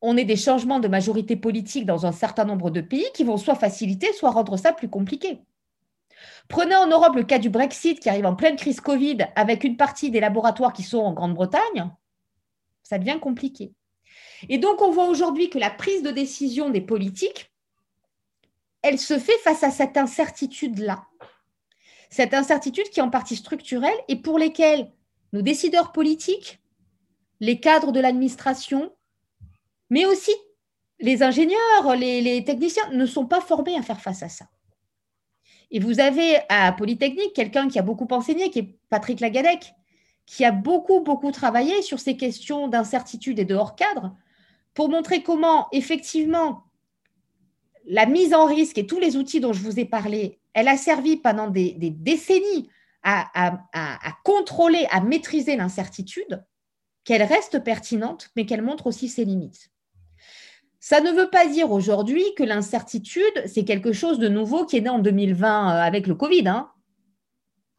[0.00, 3.36] on ait des changements de majorité politique dans un certain nombre de pays qui vont
[3.36, 5.40] soit faciliter, soit rendre ça plus compliqué.
[6.48, 9.76] Prenez en Europe le cas du Brexit qui arrive en pleine crise Covid avec une
[9.76, 11.90] partie des laboratoires qui sont en Grande-Bretagne.
[12.82, 13.72] Ça devient compliqué.
[14.48, 17.52] Et donc, on voit aujourd'hui que la prise de décision des politiques,
[18.82, 21.06] elle se fait face à cette incertitude-là.
[22.10, 24.92] Cette incertitude qui est en partie structurelle et pour lesquelles
[25.32, 26.60] nos décideurs politiques,
[27.40, 28.92] les cadres de l'administration,
[29.88, 30.32] mais aussi
[31.00, 34.46] les ingénieurs, les, techniciens ne sont pas formés à faire face à ça.
[35.70, 39.74] Et vous avez à Polytechnique quelqu'un qui a beaucoup enseigné, qui est Patrick Lagadec,
[40.26, 44.14] qui a beaucoup, beaucoup travaillé sur ces questions d'incertitude et de hors cadre
[44.74, 46.64] pour montrer comment, effectivement,
[47.86, 50.76] la mise en risque et tous les outils dont je vous ai parlé, elle a
[50.76, 52.68] servi pendant des décennies
[53.02, 56.44] à, contrôler, à maîtriser l'incertitude,
[57.04, 59.70] qu'elle reste pertinente, mais qu'elle montre aussi ses limites.
[60.78, 64.80] Ça ne veut pas dire aujourd'hui que l'incertitude, c'est quelque chose de nouveau qui est
[64.80, 66.48] né en 2020 euh, avec le Covid.
[66.48, 66.70] Hein.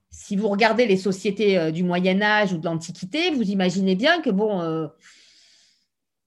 [0.10, 4.22] Si vous regardez les sociétés euh, du Moyen Âge ou de l'Antiquité, vous imaginez bien
[4.22, 4.88] que bon, euh,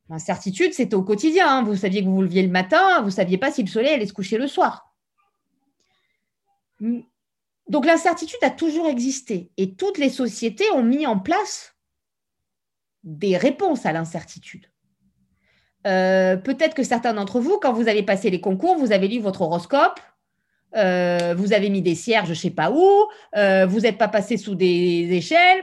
[0.08, 1.48] l'incertitude, c'était au quotidien.
[1.48, 1.62] Hein.
[1.62, 4.06] Vous saviez que vous leviez le matin, vous ne saviez pas si le soleil allait
[4.06, 4.94] se coucher le soir.
[6.80, 11.74] Donc l'incertitude a toujours existé et toutes les sociétés ont mis en place
[13.02, 14.66] des réponses à l'incertitude.
[15.86, 19.20] Euh, peut-être que certains d'entre vous, quand vous avez passé les concours, vous avez lu
[19.20, 20.00] votre horoscope,
[20.76, 24.08] euh, vous avez mis des cierges, je ne sais pas où, euh, vous n'êtes pas
[24.08, 25.62] passé sous des échelles,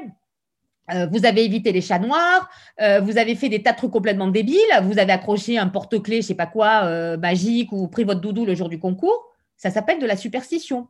[1.11, 4.59] vous avez évité les chats noirs, vous avez fait des tas de trucs complètement débiles,
[4.83, 8.45] vous avez accroché un porte-clés, je ne sais pas quoi, magique, ou pris votre doudou
[8.45, 9.31] le jour du concours.
[9.55, 10.89] Ça s'appelle de la superstition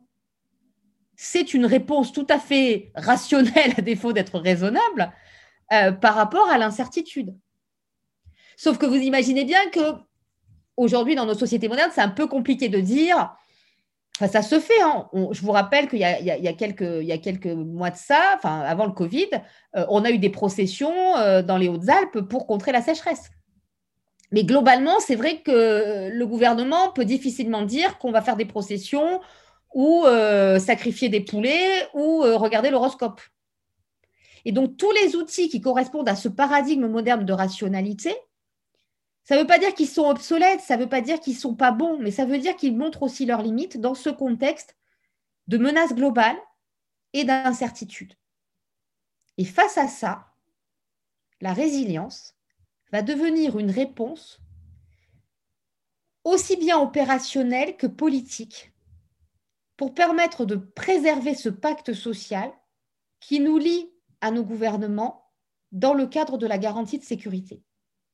[1.16, 5.12] c'est une réponse tout à fait rationnelle, à défaut d'être raisonnable,
[5.72, 7.34] euh, par rapport à l'incertitude.
[8.56, 9.94] Sauf que vous imaginez bien que
[10.76, 13.34] aujourd'hui, dans nos sociétés modernes, c'est un peu compliqué de dire.
[14.20, 14.80] Enfin, ça se fait.
[14.80, 15.08] Hein.
[15.12, 16.52] je vous rappelle qu'il y, a
[17.18, 19.28] quelques mois de ça, avant le Covid,
[19.76, 23.30] euh, on a eu des processions euh, dans les Hautes-Alpes pour contrer la sécheresse.
[24.30, 29.20] Mais globalement, c'est vrai que le gouvernement peut difficilement dire qu'on va faire des processions
[29.74, 33.20] ou euh, sacrifier des poulets ou regarder l'horoscope.
[34.44, 38.14] Et donc, tous les outils qui correspondent à ce paradigme moderne de rationalité,
[39.24, 41.40] ça ne veut pas dire qu'ils sont obsolètes, ça ne veut pas dire qu'ils ne
[41.40, 44.76] sont pas bons, mais ça veut dire qu'ils montrent aussi leurs limites dans ce contexte
[45.46, 46.36] de menace globale
[47.14, 48.14] et d'incertitude.
[49.38, 50.26] Et face à ça,
[51.40, 52.34] la résilience
[52.92, 54.40] va devenir une réponse
[56.22, 58.72] aussi bien opérationnelle que politique
[59.76, 62.52] pour permettre de préserver ce pacte social
[63.20, 65.32] qui nous lie à nos gouvernements
[65.72, 67.62] dans le cadre de la garantie de sécurité.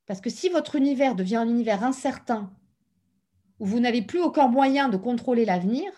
[0.05, 2.51] Parce que si votre univers devient un univers incertain,
[3.59, 5.91] où vous n'avez plus aucun moyen de contrôler l'avenir,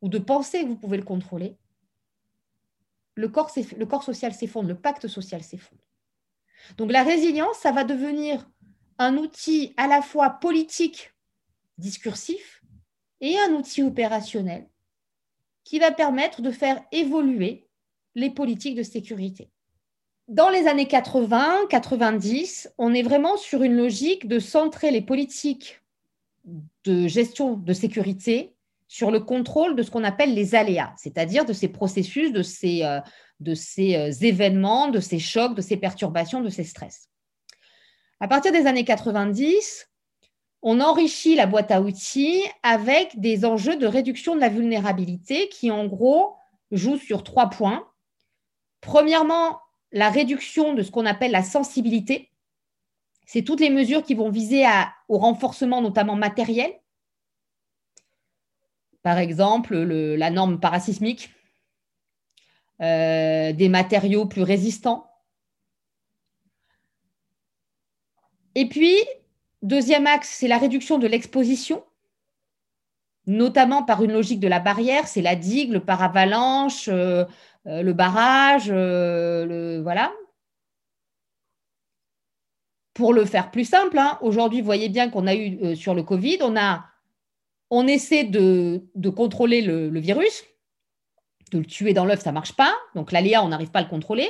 [0.00, 1.56] ou de penser que vous pouvez le contrôler,
[3.14, 3.50] le corps,
[4.02, 5.82] social s'effondre, le pacte social s'effondre.
[6.76, 8.48] Donc la résilience, ça va devenir
[8.98, 11.12] un outil à la fois politique,
[11.78, 12.62] discursif,
[13.20, 14.68] et un outil opérationnel
[15.64, 17.68] qui va permettre de faire évoluer
[18.14, 19.50] les politiques de sécurité.
[20.28, 25.82] Dans les années 80, 90, on est vraiment sur une logique de centrer les politiques
[26.84, 28.54] de gestion de sécurité
[28.88, 32.84] sur le contrôle de ce qu'on appelle les aléas, c'est-à-dire de ces processus, de ces,
[32.84, 33.00] euh,
[33.40, 37.08] de ces euh, événements, de ces chocs, de ces perturbations, de ces stress.
[38.20, 39.88] À partir des années 90,
[40.60, 45.70] on enrichit la boîte à outils avec des enjeux de réduction de la vulnérabilité qui,
[45.70, 46.36] en gros,
[46.70, 47.88] jouent sur trois points.
[48.80, 49.61] Premièrement,
[49.92, 52.30] la réduction de ce qu'on appelle la sensibilité.
[53.26, 54.64] C'est toutes les mesures qui vont viser
[55.08, 56.72] au renforcement, notamment matériel.
[59.02, 61.30] Par exemple, la norme parasismique,
[62.80, 65.08] euh, des matériaux plus résistants.
[68.54, 68.96] Et puis,
[69.62, 71.84] deuxième axe, c'est la réduction de l'exposition
[73.26, 77.24] notamment par une logique de la barrière, c'est la digue, le paravalanche, euh,
[77.64, 80.12] le barrage, euh, voilà.
[82.94, 86.02] Pour le faire plus simple, hein, aujourd'hui, vous voyez bien qu'on a eu sur le
[86.02, 86.84] Covid, on, a,
[87.70, 88.82] on essaie de,
[89.14, 90.44] contrôler le, virus,
[91.52, 92.74] de le tuer dans l'œuf, ça ne marche pas.
[92.94, 94.28] Donc l'aléa, on n'arrive pas à le contrôler.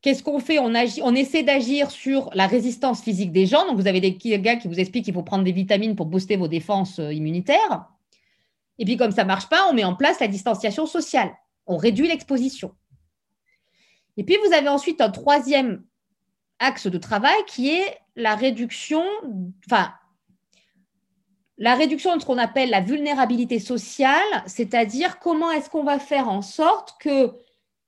[0.00, 0.58] Qu'est-ce qu'on fait?
[0.58, 3.66] On, on essaie d'agir sur la résistance physique des gens.
[3.66, 6.36] Donc, vous avez des gars qui vous expliquent qu'il faut prendre des vitamines pour booster
[6.36, 7.88] vos défenses immunitaires.
[8.78, 11.32] Et puis, comme ça ne marche pas, on met en place la distanciation sociale.
[11.68, 12.74] On réduit l'exposition.
[14.16, 15.84] Et puis, vous avez ensuite un troisième
[16.58, 19.04] axe de travail qui est la réduction,
[19.66, 19.92] enfin,
[21.56, 26.28] la réduction de ce qu'on appelle la vulnérabilité sociale, c'est-à-dire comment est-ce qu'on va faire
[26.28, 27.32] en sorte que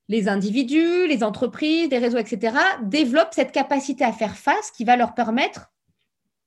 [0.07, 4.97] les individus, les entreprises, les réseaux, etc., développent cette capacité à faire face qui va
[4.97, 5.71] leur permettre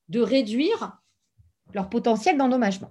[0.09, 0.99] de réduire
[1.73, 2.90] leur potentiel d'endommagement.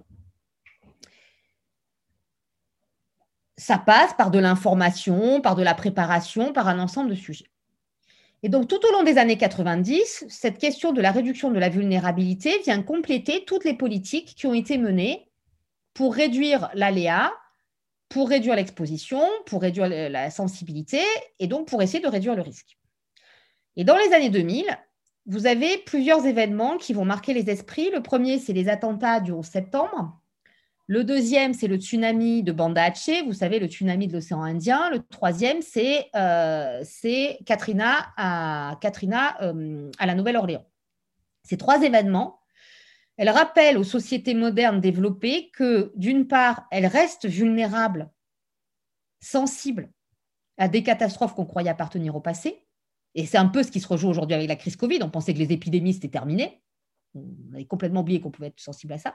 [3.56, 7.50] Ça passe par de l'information, par de la préparation, par un ensemble de sujets.
[8.42, 11.70] Et donc, tout au long des années 90, cette question de la réduction de la
[11.70, 15.30] vulnérabilité vient compléter toutes les politiques qui ont été menées
[15.94, 17.32] pour réduire l'aléa,
[18.10, 21.00] pour réduire l'exposition, pour réduire la sensibilité
[21.38, 22.76] et donc pour essayer de réduire le risque.
[23.76, 24.66] Et dans les années 2000,
[25.26, 27.90] vous avez plusieurs événements qui vont marquer les esprits.
[27.90, 30.20] Le premier, c'est les attentats du 11 septembre,
[30.86, 34.90] le deuxième, c'est le tsunami de Banda Aceh, vous savez, le tsunami de l'océan Indien.
[34.90, 36.84] Le troisième, c'est euh,
[37.46, 38.78] Katrina, à,
[39.42, 40.66] euh, à la Nouvelle-Orléans.
[41.42, 42.40] Ces trois événements,
[43.16, 48.10] elles rappellent aux sociétés modernes développées que, d'une part, elles restent vulnérables,
[49.20, 49.90] sensibles
[50.58, 52.66] à des catastrophes qu'on croyait appartenir au passé.
[53.14, 54.98] Et c'est un peu ce qui se rejoue aujourd'hui avec la crise Covid.
[55.02, 56.62] On pensait que les épidémies, c'était terminé.
[57.14, 59.14] On avait complètement oublié qu'on pouvait être sensible à ça.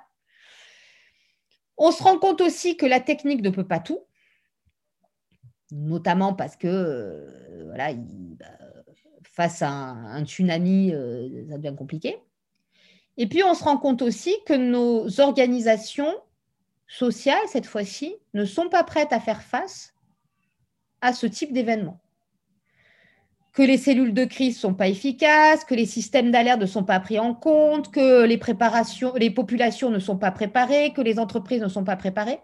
[1.79, 4.01] On se rend compte aussi que la technique ne peut pas tout,
[5.71, 7.73] notamment parce que euh,
[8.37, 8.45] bah,
[9.23, 12.17] face à un, tsunami, euh, ça devient compliqué.
[13.15, 16.13] Et puis on se rend compte aussi que nos organisations
[16.85, 19.93] sociales, cette fois-ci, ne sont pas prêtes à faire face
[20.99, 21.99] à ce type d'événement
[23.59, 26.85] que les cellules de crise ne sont pas efficaces, que les systèmes d'alerte ne sont
[26.85, 31.19] pas pris en compte, que les, préparations, les populations ne sont pas préparées, que les
[31.19, 32.39] entreprises ne sont pas préparées.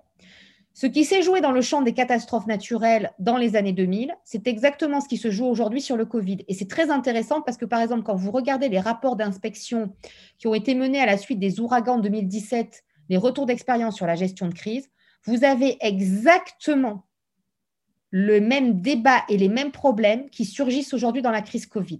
[0.73, 4.45] Ce qui s'est joué dans le champ des catastrophes naturelles dans les années 2000, c'est
[4.45, 6.39] exactement ce qui se joue aujourd'hui sur le Covid.
[6.49, 9.95] Et c'est très intéressant parce que, par exemple, quand vous regardez les rapports d'inspection
[10.37, 14.15] qui ont été menés à la suite des ouragans 2017, les retours d'expérience sur la
[14.15, 14.89] gestion de crise,
[15.23, 17.05] vous avez exactement
[18.17, 21.99] le même débat et les mêmes problèmes qui surgissent aujourd'hui dans la crise Covid.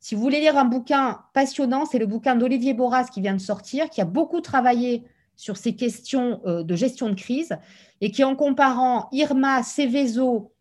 [0.00, 3.40] Si vous voulez lire un bouquin passionnant, c'est le bouquin d'Olivier Boras qui vient de
[3.40, 5.04] sortir, qui a beaucoup travaillé
[5.36, 7.54] sur ces questions euh, de gestion de crise
[8.00, 10.54] et qui, en comparant Irma, Céveso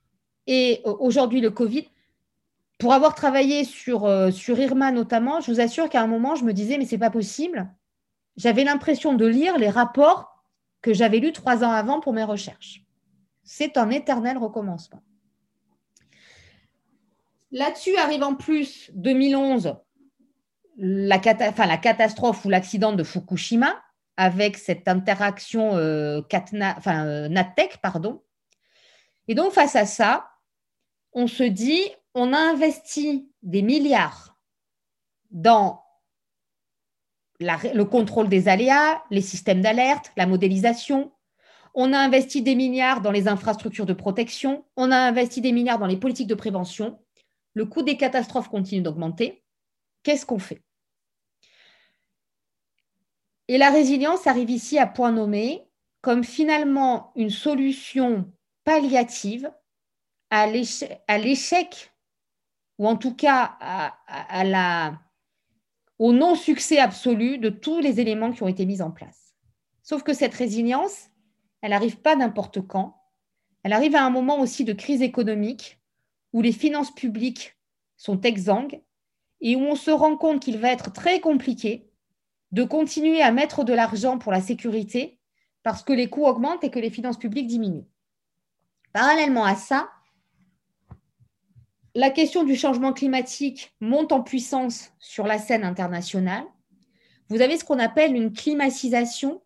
[0.45, 1.85] et euh, aujourd'hui le Covid,
[2.77, 6.43] pour avoir travaillé sur, euh, sur Irma notamment, je vous assure qu'à un moment, je
[6.43, 7.71] me disais, mais c'est pas possible.
[8.35, 10.43] J'avais l'impression de lire les rapports
[10.81, 12.83] que j'avais lus trois ans avant pour mes recherches.
[13.43, 15.01] C'est un éternel recommencement.
[17.51, 19.75] Là-dessus arrive en plus 2011
[20.77, 23.75] la, la catastrophe ou l'accident de Fukushima
[24.17, 26.21] avec cette interaction euh,
[26.77, 27.43] enfin, euh,
[27.81, 28.21] pardon.
[29.27, 30.29] Et donc, face à ça,
[31.13, 31.83] on se dit,
[32.13, 34.37] on a investi des milliards
[35.31, 35.83] dans
[37.39, 41.11] le contrôle des aléas, les systèmes d'alerte, la modélisation.
[41.73, 44.65] On a investi des milliards dans les infrastructures de protection.
[44.75, 46.99] On a investi des milliards dans les politiques de prévention.
[47.53, 49.43] Le coût des catastrophes continue d'augmenter.
[50.03, 50.61] Qu'est-ce qu'on fait?
[53.47, 55.67] Et la résilience arrive ici à point nommé
[56.01, 58.31] comme finalement une solution
[58.63, 59.51] palliative
[60.29, 61.93] à l'échec,
[62.77, 63.57] ou en tout cas
[65.99, 69.35] au non-succès absolu de tous les éléments qui ont été mis en place.
[69.83, 71.10] Sauf que cette résilience,
[71.61, 72.97] elle n'arrive pas n'importe quand.
[73.63, 75.79] Elle arrive à un moment aussi de crise économique
[76.33, 77.55] où les finances publiques
[77.97, 78.81] sont exsangues
[79.41, 81.89] et où on se rend compte qu'il va être très compliqué
[82.51, 85.19] de continuer à mettre de l'argent pour la sécurité
[85.63, 87.87] parce que les coûts augmentent et que les finances publiques diminuent.
[88.93, 89.89] Parallèlement à ça,
[91.93, 96.45] la question du changement climatique monte en puissance sur la scène internationale.
[97.29, 99.41] Vous avez ce qu'on appelle une climatisation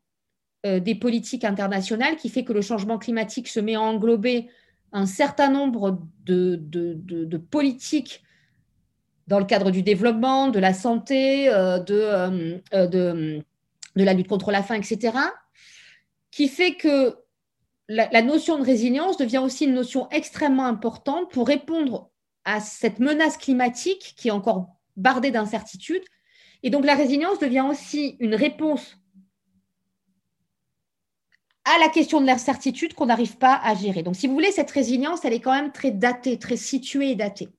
[0.66, 4.50] des politiques internationales qui fait que le changement climatique se met à englober
[4.96, 8.24] un certain nombre de, politiques
[9.28, 13.44] dans le cadre du développement, de la santé, euh, euh, de,
[13.96, 15.18] la lutte contre la faim, etc.,
[16.32, 17.18] qui fait que
[17.90, 22.10] la, notion de résilience devient aussi une notion extrêmement importante pour répondre
[22.46, 26.04] à cette menace climatique qui est encore bardée d'incertitudes.
[26.64, 28.98] Et donc la résilience devient aussi une réponse
[31.66, 34.04] à la question de l'incertitude qu'on n'arrive pas à gérer.
[34.04, 37.16] Donc si vous voulez, cette résilience, elle est quand même très datée, très située et
[37.16, 37.50] datée.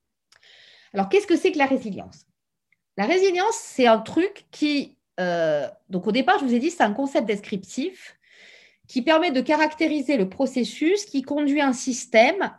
[0.94, 2.26] Alors qu'est-ce que c'est que la résilience?
[2.96, 6.84] La résilience, c'est un truc qui, euh, donc au départ, je vous ai dit, c'est
[6.84, 8.16] un concept descriptif
[8.86, 12.52] qui permet de caractériser le processus qui conduit un système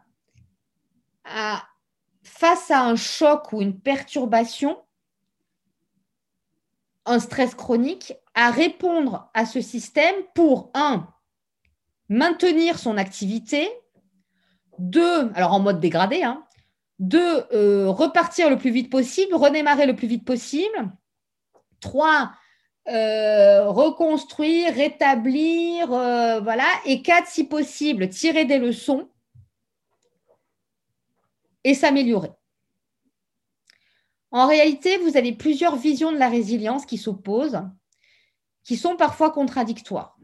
[1.23, 1.63] à,
[2.23, 4.77] face à un choc ou une perturbation,
[7.05, 11.07] un stress chronique, à répondre à ce système pour, un,
[12.09, 13.69] maintenir son activité,
[14.79, 16.45] deux, alors en mode dégradé, hein,
[16.99, 20.91] deux, euh, repartir le plus vite possible, redémarrer le plus vite possible,
[21.79, 22.31] trois,
[22.89, 29.09] euh, reconstruire, rétablir, euh, voilà, et quatre, si possible, tirer des leçons
[31.63, 32.31] et s'améliorer.
[34.31, 37.61] En réalité, vous avez plusieurs visions de la résilience qui s'opposent,
[38.63, 40.17] qui sont parfois contradictoires.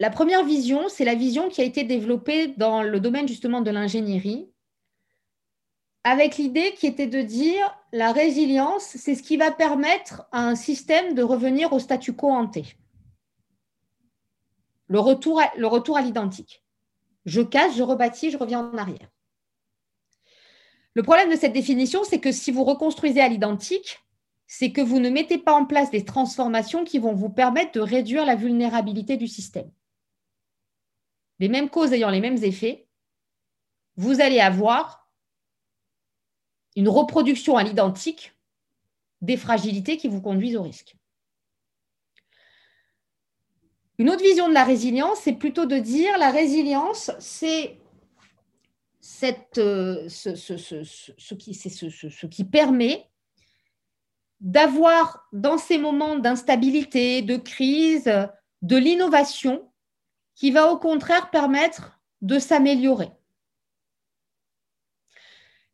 [0.00, 3.70] La première vision, c'est la vision qui a été développée dans le domaine justement de
[3.70, 4.50] l'ingénierie,
[6.04, 10.54] avec l'idée qui était de dire la résilience, c'est ce qui va permettre à un
[10.54, 12.56] système de revenir au statu quo ante.
[14.88, 14.98] Le
[15.58, 16.64] le retour à l'identique.
[17.26, 19.10] Je casse, je rebâtis, je reviens en arrière.
[20.94, 24.00] Le problème de cette définition, c'est que si vous reconstruisez à l'identique,
[24.46, 27.80] c'est que vous ne mettez pas en place des transformations qui vont vous permettre de
[27.80, 29.70] réduire la vulnérabilité du système.
[31.40, 32.86] Les mêmes causes ayant les mêmes effets,
[33.96, 35.10] vous allez avoir
[36.76, 38.34] une reproduction à l'identique
[39.22, 40.96] des fragilités qui vous conduisent au risque.
[43.98, 47.78] Une autre vision de la résilience, c'est plutôt de dire la résilience, c'est
[49.00, 49.34] ce,
[51.34, 53.10] qui, ce, qui permet
[54.40, 58.10] d'avoir dans ces moments d'instabilité, de crise,
[58.62, 59.69] de l'innovation
[60.34, 63.10] qui va au contraire permettre de s'améliorer.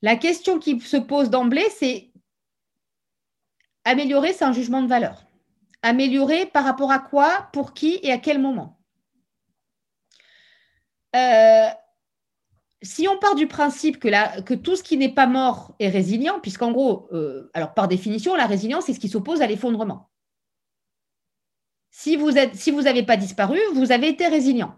[0.03, 2.11] La question qui se pose d'emblée, c'est
[3.85, 5.27] améliorer, c'est un jugement de valeur.
[5.83, 8.79] Améliorer par rapport à quoi, pour qui et à quel moment?
[11.15, 11.69] Euh,
[12.83, 16.73] si on part du principe que, tout ce qui n'est pas mort est résilient, puisqu'en
[16.73, 20.11] gros, euh, par définition, la résilience, c'est ce qui s'oppose à l'effondrement.
[21.99, 24.75] Si vous n'avez si pas disparu, vous avez été résilient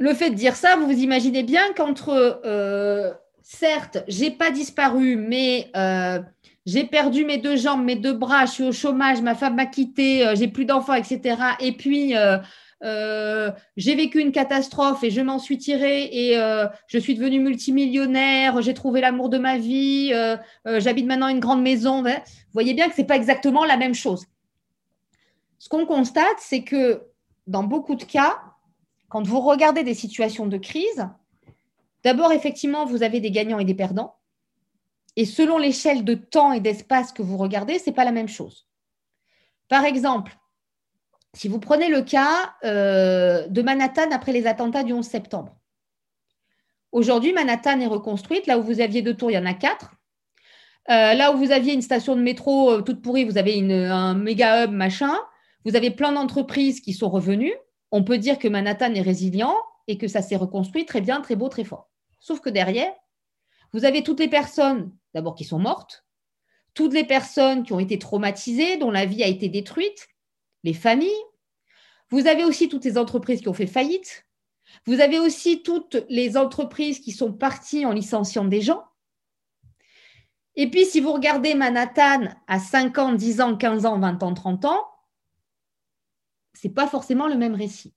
[0.00, 5.16] le fait de dire ça, vous vous imaginez bien qu'entre, euh, certes, j'ai pas disparu,
[5.16, 6.20] mais euh,
[6.66, 9.66] j'ai perdu mes deux jambes, mes deux bras, je suis au chômage, ma femme m'a
[9.66, 11.36] quitté, euh, j'ai plus d'enfants, etc.
[11.58, 16.98] Et puis, euh, j'ai vécu une catastrophe et je m'en suis tirée et euh, je
[16.98, 20.12] suis devenue multimillionnaire, j'ai trouvé l'amour de ma vie,
[20.64, 22.02] j'habite maintenant une grande maison.
[22.02, 22.10] Vous
[22.52, 24.26] voyez bien que ce n'est pas exactement la même chose.
[25.58, 27.02] Ce qu'on constate, c'est que
[27.46, 28.40] dans beaucoup de cas,
[29.08, 31.08] quand vous regardez des situations de crise,
[32.04, 34.16] d'abord, effectivement, vous avez des gagnants et des perdants.
[35.16, 38.28] Et selon l'échelle de temps et d'espace que vous regardez, ce n'est pas la même
[38.28, 38.68] chose.
[39.68, 40.36] Par exemple,
[41.34, 45.56] si vous prenez le cas euh, de Manhattan après les attentats du 11 septembre.
[46.92, 48.46] Aujourd'hui, Manhattan est reconstruite.
[48.46, 49.92] Là où vous aviez deux tours, il y en a quatre.
[50.90, 54.14] Euh, là où vous aviez une station de métro euh, toute pourrie, vous avez un
[54.14, 55.14] méga hub, machin.
[55.64, 57.54] Vous avez plein d'entreprises qui sont revenues.
[57.90, 59.54] On peut dire que Manhattan est résilient
[59.86, 61.90] et que ça s'est reconstruit très bien, très beau, très fort.
[62.20, 62.92] Sauf que derrière,
[63.72, 66.04] vous avez toutes les personnes, d'abord qui sont mortes,
[66.74, 70.08] toutes les personnes qui ont été traumatisées, dont la vie a été détruite,
[70.64, 71.24] les familles.
[72.10, 74.26] Vous avez aussi toutes les entreprises qui ont fait faillite.
[74.86, 78.84] Vous avez aussi toutes les entreprises qui sont parties en licenciant des gens.
[80.56, 84.34] Et puis, si vous regardez Manhattan à 5 ans, 10 ans, 15 ans, 20 ans,
[84.34, 84.86] 30 ans,
[86.60, 87.94] ce n'est pas forcément le même récit.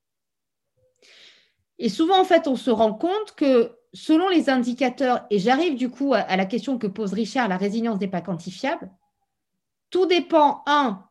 [1.80, 5.90] Et souvent, en fait, on se rend compte que selon les indicateurs, et j'arrive du
[5.90, 8.92] coup à, la question que pose Richard, la résilience n'est pas quantifiable,
[9.90, 11.04] tout dépend, un,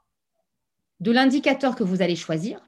[1.00, 2.60] de l'indicateur que vous allez choisir.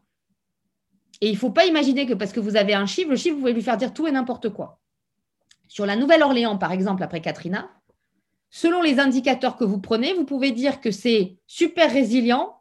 [1.20, 3.36] Et il ne faut pas imaginer que parce que vous avez un chiffre, le chiffre,
[3.36, 4.80] vous pouvez lui faire dire tout et n'importe quoi.
[5.68, 7.70] Sur la Nouvelle-Orléans, par exemple, après Katrina,
[8.50, 12.58] selon les indicateurs que vous prenez, vous pouvez dire que c'est super résilient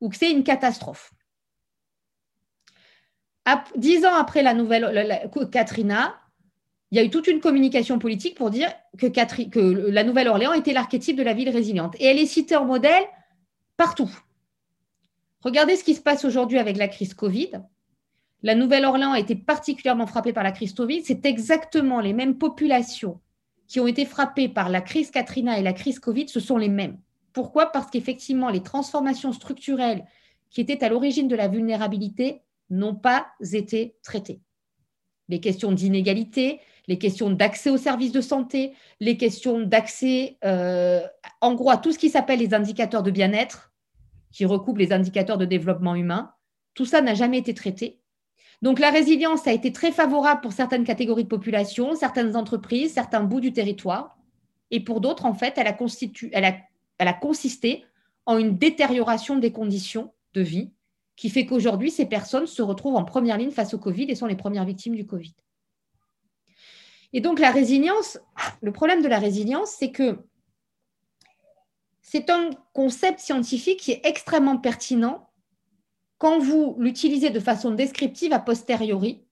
[0.00, 1.12] ou que c'est une catastrophe.
[3.76, 6.14] Dix ans après la nouvelle Katrina,
[6.90, 11.16] il y a eu toute une communication politique pour dire que, la Nouvelle-Orléans était l'archétype
[11.16, 11.94] de la ville résiliente.
[11.98, 13.04] Et elle est citée en modèle
[13.76, 14.10] partout.
[15.40, 17.62] Regardez ce qui se passe aujourd'hui avec la crise Covid.
[18.42, 21.02] La Nouvelle-Orléans a été particulièrement frappée par la crise Covid.
[21.04, 23.20] C'est exactement les mêmes populations
[23.66, 26.68] qui ont été frappées par la crise Katrina et la crise Covid, ce sont les
[26.68, 26.98] mêmes.
[27.32, 27.66] Pourquoi?
[27.72, 30.04] Parce qu'effectivement, les transformations structurelles
[30.50, 34.40] qui étaient à l'origine de la vulnérabilité n'ont pas été traitées.
[35.28, 41.02] Les questions d'inégalité, les questions d'accès aux services de santé, les questions d'accès, euh,
[41.40, 43.72] en gros, à tout ce qui s'appelle les indicateurs de bien-être,
[44.32, 46.32] qui recoupent les indicateurs de développement humain.
[46.74, 48.00] Tout ça n'a jamais été traité.
[48.62, 53.22] Donc la résilience a été très favorable pour certaines catégories de population, certaines entreprises, certains
[53.22, 54.16] bouts du territoire.
[54.70, 55.66] Et pour d'autres, en fait, elle
[57.08, 57.84] a, consisté
[58.24, 60.72] en une détérioration des conditions de vie
[61.16, 64.26] qui fait qu'aujourd'hui, ces personnes se retrouvent en première ligne face au Covid et sont
[64.26, 65.34] les premières victimes du Covid.
[67.12, 68.18] Et donc la résilience,
[68.60, 70.18] le problème de la résilience, c'est que
[72.02, 75.30] c'est un concept scientifique qui est extrêmement pertinent
[76.18, 79.24] quand vous l'utilisez de façon descriptive a posteriori,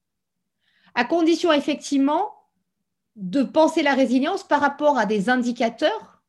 [0.94, 2.32] à condition effectivement
[3.16, 6.22] de penser la résilience par rapport à des indicateurs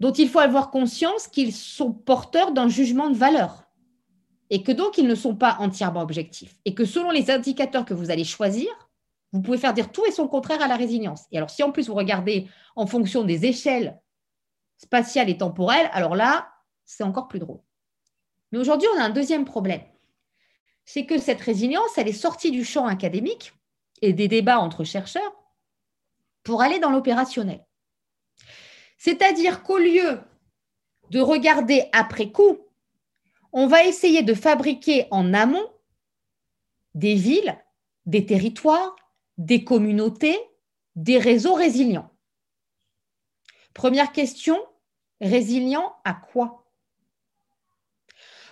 [0.00, 3.68] dont il faut avoir conscience qu'ils sont porteurs d'un jugement de valeur
[4.52, 7.94] et que donc ils ne sont pas entièrement objectifs et que selon les indicateurs que
[7.94, 8.68] vous allez choisir,
[9.32, 11.24] vous pouvez faire dire tout et son contraire à la résilience.
[11.32, 12.46] Et alors, si en plus vous regardez
[12.76, 13.98] en fonction des échelles
[14.76, 16.52] spatiales et temporelles, alors là,
[16.84, 17.60] c'est encore plus drôle.
[18.50, 19.80] Mais aujourd'hui, on a un deuxième problème.
[20.84, 23.54] C'est que cette résilience, elle est sortie du champ académique
[24.02, 25.32] et des débats entre chercheurs
[26.42, 27.64] pour aller dans l'opérationnel.
[28.98, 30.20] C'est-à-dire qu'au lieu
[31.08, 32.58] de regarder après coup,
[33.52, 35.70] on va essayer de fabriquer en amont
[36.94, 37.56] des villes,
[38.06, 38.96] des territoires,
[39.38, 40.38] des communautés,
[40.96, 42.10] des réseaux résilients.
[43.74, 44.58] Première question,
[45.20, 46.64] résilient à quoi?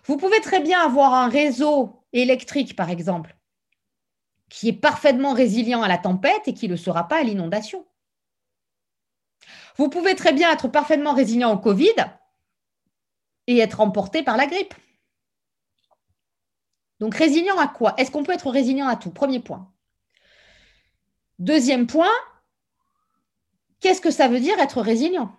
[0.05, 3.37] Vous pouvez très bien avoir un réseau électrique, par exemple,
[4.49, 7.87] qui est parfaitement résilient à la tempête et qui ne le sera pas à l'inondation.
[9.77, 11.95] Vous pouvez très bien être parfaitement résilient au Covid
[13.47, 14.75] et être emporté par la grippe.
[17.01, 17.95] Donc résilient à quoi?
[17.97, 19.11] Est-ce qu'on peut être résilient à tout?
[19.11, 19.73] Premier point.
[21.39, 22.13] Deuxième point,
[23.81, 25.35] qu'est-ce que ça veut dire être résilient?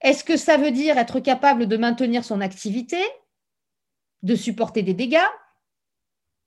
[0.00, 2.98] Est-ce que ça veut dire être capable de maintenir son activité,
[4.22, 5.18] de supporter des dégâts,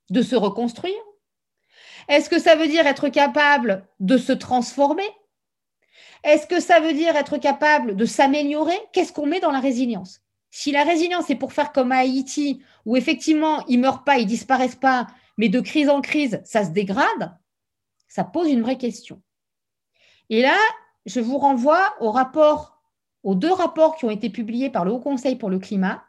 [0.10, 0.94] de se reconstruire?
[2.08, 5.10] Est-ce que ça veut dire être capable de se transformer?
[6.24, 8.78] Est-ce que ça veut dire être capable de s'améliorer?
[8.94, 10.22] Qu'est-ce qu'on met dans la résilience?
[10.58, 14.18] Si la résilience est pour faire comme à Haïti, où effectivement ils ne meurent pas,
[14.18, 15.06] ils ne disparaissent pas,
[15.38, 17.38] mais de crise en crise, ça se dégrade,
[18.08, 19.22] ça pose une vraie question.
[20.32, 20.58] Et là,
[21.06, 25.52] je vous renvoie aux deux rapports qui ont été publiés par le Haut Conseil pour
[25.52, 26.04] le climat.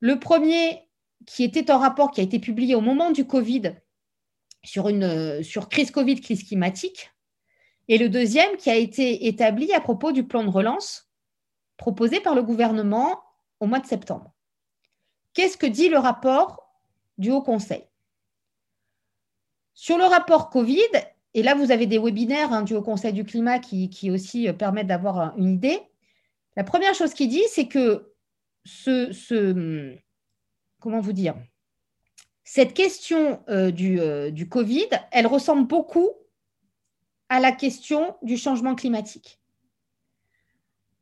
[0.00, 0.90] Le premier,
[1.24, 3.76] qui était un rapport qui a été publié au moment du Covid
[4.64, 7.12] sur, une, sur crise Covid, crise climatique,
[7.86, 11.08] et le deuxième qui a été établi à propos du plan de relance
[11.76, 13.22] proposé par le gouvernement
[13.60, 14.32] au mois de septembre.
[15.34, 16.72] Qu'est-ce que dit le rapport
[17.18, 17.84] du Haut Conseil?
[19.74, 20.78] Sur le rapport Covid,
[21.34, 24.52] et là vous avez des webinaires hein, du Haut Conseil du climat qui, aussi euh,
[24.52, 25.80] permettent d'avoir une idée,
[26.56, 28.14] la première chose qu'il dit, c'est que
[28.64, 29.94] ce,
[30.80, 31.36] comment vous dire,
[32.44, 36.10] cette question euh, du, euh, du Covid, elle ressemble beaucoup
[37.28, 39.40] à la question du changement climatique.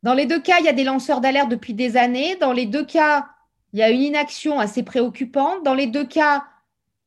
[0.05, 2.37] Dans les deux cas, il y a des lanceurs d'alerte depuis des années.
[2.37, 3.27] Dans les deux cas,
[3.73, 5.65] il y a une inaction assez préoccupante.
[5.65, 6.45] Dans les deux cas,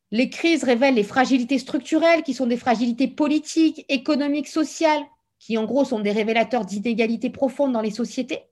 [0.10, 5.04] les crises révèlent les fragilités structurelles, qui sont des fragilités politiques, économiques, sociales,
[5.38, 8.46] qui en gros sont des révélateurs d'inégalités profondes dans les sociétés.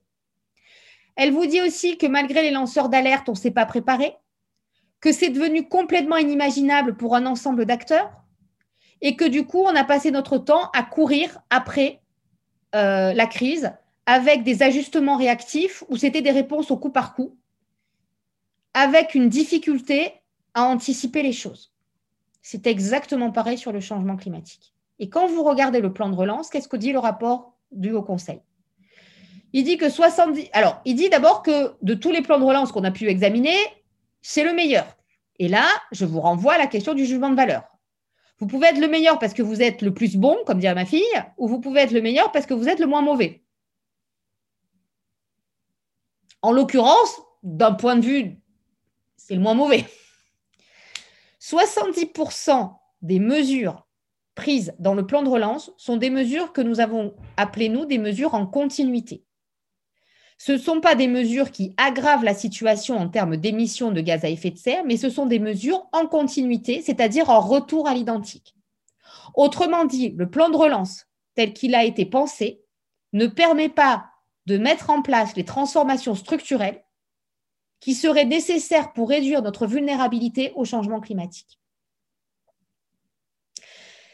[1.15, 4.15] Elle vous dit aussi que malgré les lanceurs d'alerte, on ne s'est pas préparé,
[5.01, 8.11] que c'est devenu complètement inimaginable pour un ensemble d'acteurs,
[9.01, 11.99] et que du coup, on a passé notre temps à courir après
[12.75, 13.73] euh, la crise
[14.05, 17.37] avec des ajustements réactifs où c'était des réponses au coup par coup,
[18.73, 20.13] avec une difficulté
[20.53, 21.73] à anticiper les choses.
[22.41, 24.73] C'est exactement pareil sur le changement climatique.
[24.99, 28.03] Et quand vous regardez le plan de relance, qu'est-ce que dit le rapport du Haut
[28.03, 28.41] Conseil?
[29.53, 30.49] Il dit que 70.
[30.53, 33.57] Alors, il dit d'abord que de tous les plans de relance qu'on a pu examiner,
[34.21, 34.85] c'est le meilleur.
[35.39, 37.63] Et là, je vous renvoie à la question du jugement de valeur.
[38.39, 40.85] Vous pouvez être le meilleur parce que vous êtes le plus bon, comme dirait ma
[40.85, 41.03] fille,
[41.37, 43.44] ou vous pouvez être le meilleur parce que vous êtes le moins mauvais.
[46.45, 48.39] En l'occurrence, d'un point de vue,
[49.17, 49.83] c'est le moins mauvais.
[51.41, 52.71] 70%
[53.01, 53.87] des mesures
[54.35, 57.97] prises dans le plan de relance sont des mesures que nous avons appelées, nous, des
[57.97, 59.25] mesures en continuité.
[60.37, 64.23] Ce ne sont pas des mesures qui aggravent la situation en termes d'émissions de gaz
[64.23, 67.95] à effet de serre, mais ce sont des mesures en continuité, c'est-à-dire en retour à
[67.95, 68.53] l'identique.
[69.33, 72.61] Autrement dit, le plan de relance tel qu'il a été pensé
[73.13, 74.11] ne permet pas
[74.45, 76.83] de mettre en place les transformations structurelles
[77.79, 81.59] qui seraient nécessaires pour réduire notre vulnérabilité au changement climatique.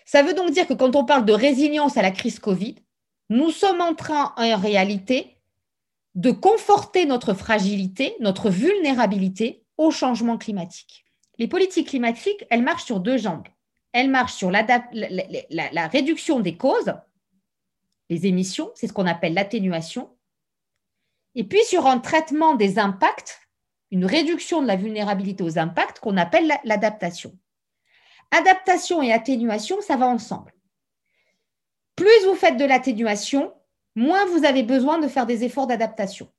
[0.06, 2.76] Ça veut donc dire que quand on parle de résilience à la crise Covid,
[3.30, 5.38] nous sommes en train en réalité
[6.16, 11.06] de conforter notre fragilité, notre vulnérabilité au changement climatique.
[11.38, 13.48] Les politiques climatiques, elles marchent sur deux jambes.
[13.94, 14.66] Elles marchent sur la,
[15.88, 16.94] réduction des causes,
[18.10, 20.10] les émissions, c'est ce qu'on appelle l'atténuation,
[21.36, 23.42] et puis sur un traitement des impacts,
[23.92, 27.38] une réduction de la vulnérabilité aux impacts qu'on appelle l'adaptation.
[28.32, 30.54] Adaptation et atténuation, ça va ensemble.
[31.96, 33.54] Plus vous faites de l'atténuation,
[33.96, 36.32] moins vous avez besoin de faire des efforts d'adaptation.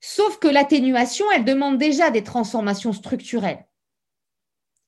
[0.00, 3.66] Sauf que l'atténuation, elle demande déjà des transformations structurelles.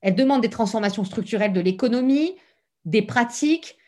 [0.03, 2.37] Elle demande des transformations structurelles de l'économie,
[2.85, 3.79] des pratiques,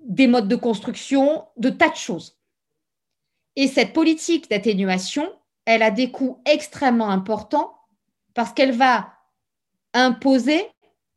[0.00, 2.35] des modes de construction, de tas de choses.
[3.56, 5.32] Et cette politique d'atténuation,
[5.64, 7.74] elle a des coûts extrêmement importants
[8.34, 9.12] parce qu'elle va
[9.94, 10.62] imposer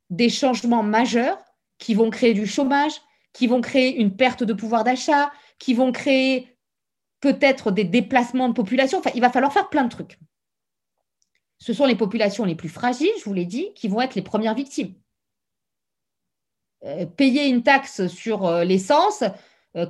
[0.10, 1.38] des changements majeurs
[1.78, 2.94] qui vont créer du chômage,
[3.34, 6.58] qui vont créer une perte de pouvoir d'achat, qui vont créer
[7.20, 9.00] peut-être des déplacements de population.
[9.00, 10.18] Enfin, il va falloir faire plein de trucs.
[11.60, 14.22] Ce sont les populations les plus fragiles, je vous l'ai dit, qui vont être les
[14.22, 14.96] premières victimes.
[16.86, 19.24] Euh, payer une taxe sur euh, l'essence,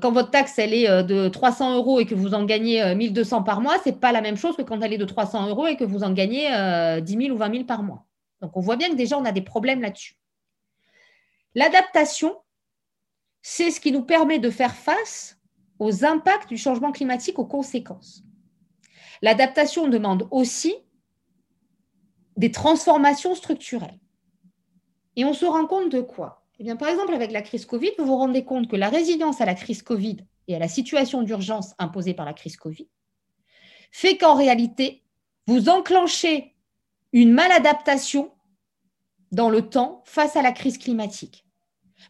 [0.02, 3.62] quand votre taxe elle est de 300 euros et que vous en gagnez 1200 par
[3.62, 5.78] mois, ce n'est pas la même chose que quand elle est de 300 euros et
[5.78, 8.06] que vous en gagnez 10 000 ou 20 000 par mois.
[8.42, 10.16] Donc on voit bien que déjà on a des problèmes là-dessus.
[11.56, 12.36] L'adaptation,
[13.42, 15.38] c'est ce qui nous permet de faire face
[15.80, 18.24] aux impacts du changement climatique, aux conséquences.
[19.22, 20.76] L'adaptation demande aussi
[22.38, 24.00] des transformations structurelles.
[25.16, 26.39] Et on se rend compte de quoi?
[26.60, 29.46] Eh Par exemple, avec la crise Covid, vous vous rendez compte que la résilience à
[29.46, 32.88] la crise Covid et à la situation d'urgence imposée par la crise Covid
[33.92, 35.04] fait qu'en réalité,
[35.48, 36.56] vous enclenchez
[37.14, 38.32] une maladaptation
[39.32, 41.46] dans le temps face à la crise climatique.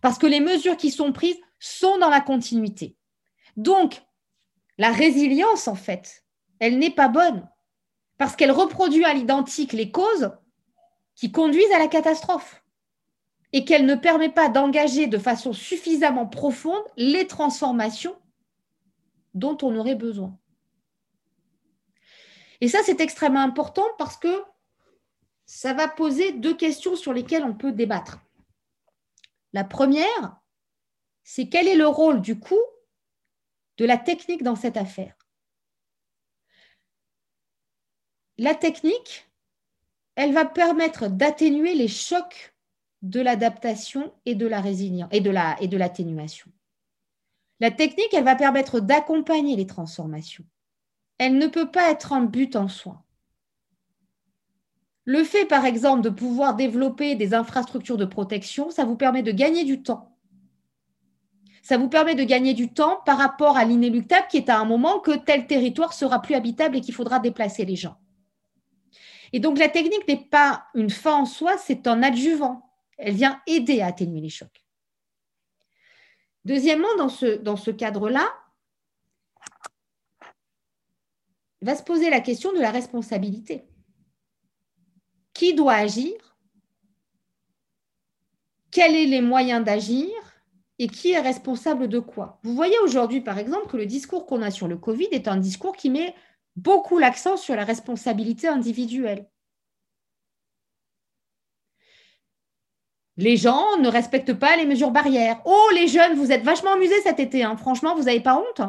[0.01, 2.95] Parce que les mesures qui sont prises sont dans la continuité.
[3.55, 4.01] Donc,
[4.77, 6.25] la résilience, en fait,
[6.59, 7.47] elle n'est pas bonne
[8.17, 10.31] parce qu'elle reproduit à l'identique les causes
[11.15, 12.63] qui conduisent à la catastrophe
[13.51, 18.15] et qu'elle ne permet pas d'engager de façon suffisamment profonde les transformations
[19.33, 20.37] dont on aurait besoin.
[22.61, 24.43] Et ça, c'est extrêmement important parce que
[25.45, 28.19] ça va poser deux questions sur lesquelles on peut débattre.
[29.53, 30.39] La première,
[31.23, 32.61] c'est quel est le rôle du coup
[33.77, 35.15] de la technique dans cette affaire?
[38.37, 39.27] La technique,
[40.15, 42.48] elle va permettre d'atténuer les chocs
[43.01, 46.51] de l'adaptation et de la résilience et de l'atténuation.
[47.59, 50.45] La technique, elle va permettre d'accompagner les transformations.
[51.17, 53.03] Elle ne peut pas être un but en soi.
[55.03, 59.31] Le fait, par exemple, de pouvoir développer des infrastructures de protection, ça vous permet de
[59.31, 60.15] gagner du temps.
[61.63, 64.65] Ça vous permet de gagner du temps par rapport à l'inéluctable qui est à un
[64.65, 67.97] moment que tel territoire sera plus habitable et qu'il faudra déplacer les gens.
[69.33, 72.68] Et donc la technique n'est pas une fin en soi, c'est un adjuvant.
[72.99, 74.63] Elle vient aider à atténuer les chocs.
[76.45, 78.29] Deuxièmement, dans ce, cadre-là,
[81.61, 83.67] va se poser la question de la responsabilité.
[85.33, 86.37] Qui doit agir?
[88.71, 90.09] Quels sont les moyens d'agir?
[90.77, 92.39] Et qui est responsable de quoi?
[92.43, 95.35] Vous voyez aujourd'hui, par exemple, que le discours qu'on a sur le Covid est un
[95.37, 96.15] discours qui met
[96.55, 99.29] beaucoup l'accent sur la responsabilité individuelle.
[103.19, 105.41] Les gens ne respectent pas les mesures barrières.
[105.43, 107.43] Oh, les jeunes, vous êtes vachement amusés cet été.
[107.43, 107.57] Hein.
[107.57, 108.61] Franchement, vous n'avez pas honte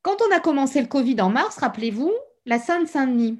[0.00, 2.10] Quand on a commencé le Covid en mars, rappelez-vous,
[2.46, 3.38] la Seine-Saint-Denis,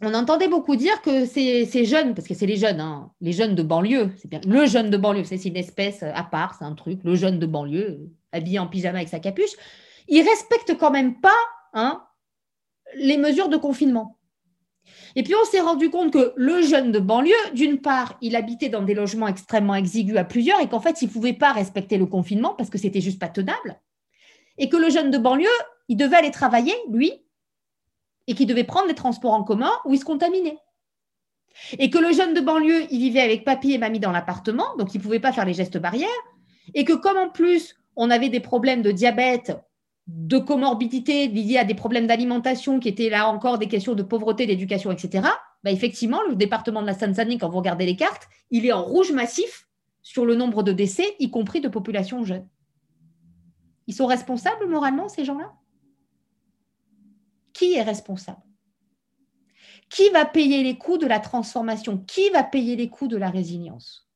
[0.00, 3.56] on entendait beaucoup dire que ces, jeunes, parce que c'est les jeunes, hein, les jeunes
[3.56, 6.74] de banlieue, c'est bien le jeune de banlieue, c'est une espèce à part, c'est un
[6.74, 9.52] truc, le jeune de banlieue, habillé en pyjama avec sa capuche,
[10.06, 11.30] ils respectent quand même pas
[11.74, 12.04] hein,
[12.94, 14.18] les mesures de confinement.
[15.14, 18.68] Et puis on s'est rendu compte que le jeune de banlieue, d'une part, il habitait
[18.68, 21.98] dans des logements extrêmement exigus à plusieurs et qu'en fait, il ne pouvait pas respecter
[21.98, 23.80] le confinement parce que c'était juste pas tenable.
[24.58, 25.48] Et que le jeune de banlieue,
[25.88, 27.12] il devait aller travailler, lui,
[28.26, 30.58] et qu'il devait prendre les transports en commun où il se contaminait.
[31.78, 34.94] Et que le jeune de banlieue, il vivait avec papy et mamie dans l'appartement, donc
[34.94, 36.08] il ne pouvait pas faire les gestes barrières.
[36.74, 39.52] Et que comme en plus, on avait des problèmes de diabète
[40.06, 44.46] de comorbidité liées à des problèmes d'alimentation qui étaient là encore des questions de pauvreté,
[44.46, 45.28] d'éducation, etc.,
[45.62, 48.82] bah effectivement, le département de la Seine-Saint-Denis, quand vous regardez les cartes, il est en
[48.82, 49.68] rouge massif
[50.02, 52.48] sur le nombre de décès, y compris de populations jeunes.
[53.86, 55.52] Ils sont responsables moralement, ces gens-là?
[57.52, 58.42] Qui est responsable?
[59.88, 61.98] Qui va payer les coûts de la transformation?
[61.98, 64.08] Qui va payer les coûts de la résilience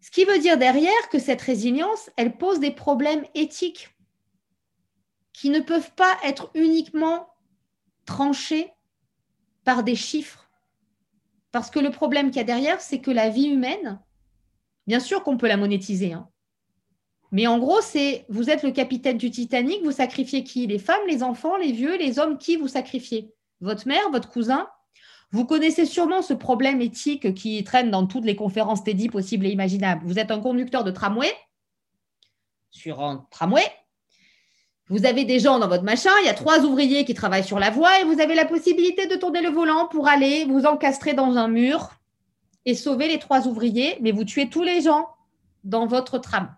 [0.00, 3.96] Ce qui veut dire derrière que cette résilience, elle pose des problèmes éthiques
[5.32, 7.28] qui ne peuvent pas être uniquement
[8.04, 8.70] tranchés
[9.64, 10.50] par des chiffres.
[11.50, 14.00] Parce que le problème qu'il y a derrière, c'est que la vie humaine,
[14.86, 16.28] bien sûr qu'on peut la monétiser, hein.
[17.30, 20.66] mais en gros, c'est vous êtes le capitaine du Titanic, vous sacrifiez qui?
[20.66, 23.32] Les femmes, les enfants, les vieux, les hommes, qui vous sacrifiez?
[23.60, 24.68] Votre mère, votre cousin
[25.32, 29.50] vous connaissez sûrement ce problème éthique qui traîne dans toutes les conférences TEDI possibles et
[29.50, 30.06] imaginables.
[30.06, 31.32] Vous êtes un conducteur de tramway
[32.70, 33.64] sur un tramway.
[34.88, 37.58] Vous avez des gens dans votre machin, il y a trois ouvriers qui travaillent sur
[37.58, 41.14] la voie et vous avez la possibilité de tourner le volant pour aller vous encastrer
[41.14, 41.92] dans un mur
[42.66, 45.08] et sauver les trois ouvriers, mais vous tuez tous les gens
[45.64, 46.54] dans votre tram.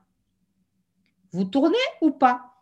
[1.32, 2.53] Vous tournez ou pas?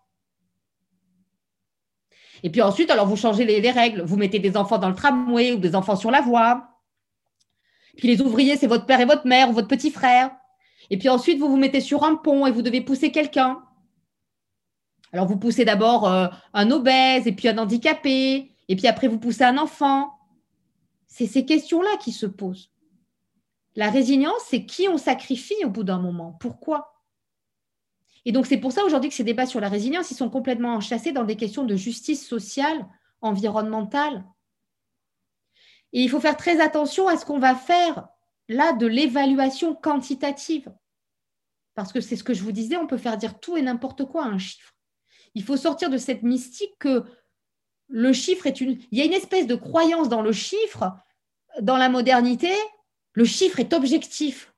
[2.43, 4.03] Et puis ensuite, alors vous changez les, règles.
[4.03, 6.68] Vous mettez des enfants dans le tramway ou des enfants sur la voie.
[7.97, 10.30] Puis les ouvriers, c'est votre père et votre mère ou votre petit frère.
[10.90, 13.62] Et puis ensuite, vous vous mettez sur un pont et vous devez pousser quelqu'un.
[15.12, 18.53] Alors vous poussez d'abord euh, un obèse et puis un handicapé.
[18.68, 20.12] Et puis après, vous poussez un enfant.
[21.07, 22.70] C'est ces questions-là qui se posent.
[23.76, 26.36] La résilience, c'est qui on sacrifie au bout d'un moment.
[26.40, 26.91] Pourquoi?
[28.25, 30.75] Et donc, c'est pour ça aujourd'hui que ces débats sur la résilience, ils sont complètement
[30.75, 32.89] enchâssés dans des questions de justice sociale,
[33.20, 34.25] environnementale.
[35.93, 38.09] Et il faut faire très attention à ce qu'on va faire
[38.49, 40.73] là de l'évaluation quantitative.
[41.75, 44.05] Parce que c'est ce que je vous disais, on peut faire dire tout et n'importe
[44.05, 44.75] quoi à un chiffre.
[45.35, 47.05] Il faut sortir de cette mystique que
[47.89, 48.79] le chiffre est une...
[48.91, 50.95] Il y a une espèce de croyance dans le chiffre,
[51.61, 52.53] dans la modernité,
[53.14, 54.55] le chiffre est objectif.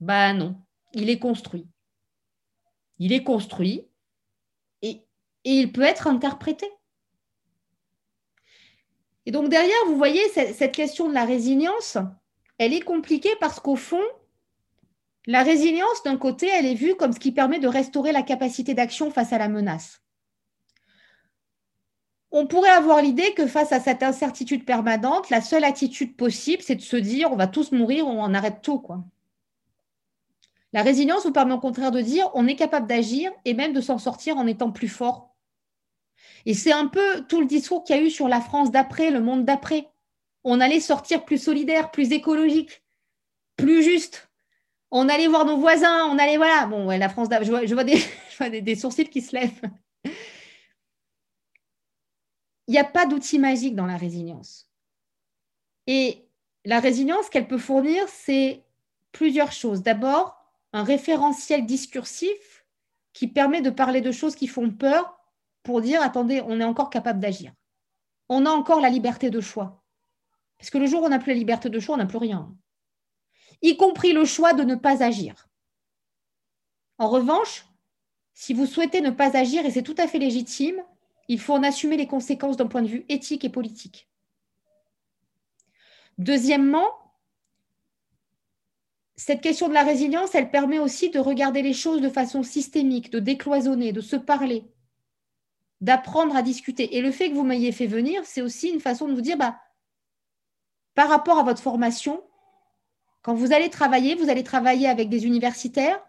[0.00, 0.56] Ben non,
[0.92, 1.66] il est construit
[2.98, 3.88] il est construit
[4.82, 5.02] et,
[5.44, 6.66] il peut être interprété.
[9.26, 11.98] Et donc derrière, vous voyez, cette, question de la résilience,
[12.58, 14.02] elle est compliquée parce qu'au fond,
[15.26, 18.74] la résilience, d'un côté, elle est vue comme ce qui permet de restaurer la capacité
[18.74, 20.02] d'action face à la menace.
[22.30, 26.74] On pourrait avoir l'idée que face à cette incertitude permanente, la seule attitude possible, c'est
[26.74, 28.82] de se dire on va tous mourir, on arrête tout.
[30.74, 33.80] La résilience vous permet au contraire de dire on est capable d'agir et même de
[33.80, 35.36] s'en sortir en étant plus fort.
[36.46, 39.12] Et c'est un peu tout le discours qu'il y a eu sur la France d'après,
[39.12, 39.88] le monde d'après.
[40.42, 42.82] On allait sortir plus solidaire, plus écologique,
[43.56, 44.28] plus juste.
[44.90, 46.66] On allait voir nos voisins, on allait, voilà.
[46.66, 47.84] Bon, la France, vois, je vois,
[48.50, 49.62] des, des sourcils qui se lèvent.
[52.66, 54.68] il n'y a pas d'outil magique dans la résilience.
[55.86, 56.26] Et
[56.64, 58.64] la résilience qu'elle peut fournir, c'est
[59.12, 59.82] plusieurs choses.
[59.82, 60.43] D'abord,
[60.74, 62.66] un référentiel discursif
[63.12, 65.16] qui permet de parler de choses qui font peur
[65.62, 67.52] pour dire, attendez, on est encore capable d'agir.
[68.28, 69.84] On a encore la liberté de choix.
[70.58, 72.18] Parce que le jour où on n'a plus la liberté de choix, on n'a plus
[72.18, 72.52] rien.
[73.62, 75.48] Y compris le choix de ne pas agir.
[76.98, 77.66] En revanche,
[78.32, 80.82] si vous souhaitez ne pas agir, et c'est tout à fait légitime,
[81.28, 84.08] il faut en assumer les conséquences d'un point de vue éthique et politique.
[86.18, 86.90] Deuxièmement,
[89.16, 93.10] cette question de la résilience, elle permet aussi de regarder les choses de façon systémique,
[93.10, 94.64] de décloisonner, de se parler,
[95.80, 96.96] d'apprendre à discuter.
[96.96, 99.36] Et le fait que vous m'ayez fait venir, c'est aussi une façon de vous dire,
[99.36, 99.56] bah,
[100.94, 102.22] par rapport à votre formation,
[103.22, 106.00] quand vous allez travailler, vous allez travailler avec des universitaires,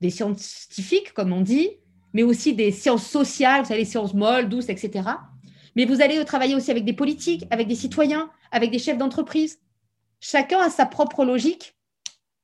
[0.00, 1.70] des scientifiques, comme on dit,
[2.12, 5.08] mais aussi des sciences sociales, vous savez, les sciences molles, douces, etc.
[5.76, 9.60] Mais vous allez travailler aussi avec des politiques, avec des citoyens, avec des chefs d'entreprise.
[10.20, 11.77] Chacun a sa propre logique.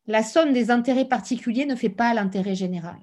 [0.06, 2.96] La somme des intérêts particuliers ne fait pas l'intérêt général.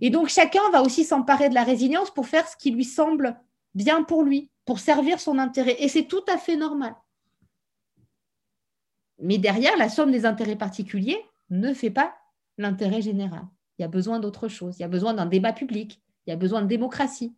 [0.00, 3.40] Et donc chacun va aussi s'emparer de la résilience pour faire ce qui lui semble
[3.74, 5.76] bien pour lui, pour servir son intérêt.
[5.78, 6.94] Et c'est tout à fait normal.
[9.20, 12.14] Mais derrière, la somme des intérêts particuliers ne fait pas
[12.58, 13.42] l'intérêt général.
[13.78, 14.76] Il y a besoin d'autre chose.
[14.78, 16.00] Il y a besoin d'un débat public.
[16.26, 17.34] Il y a besoin de démocratie.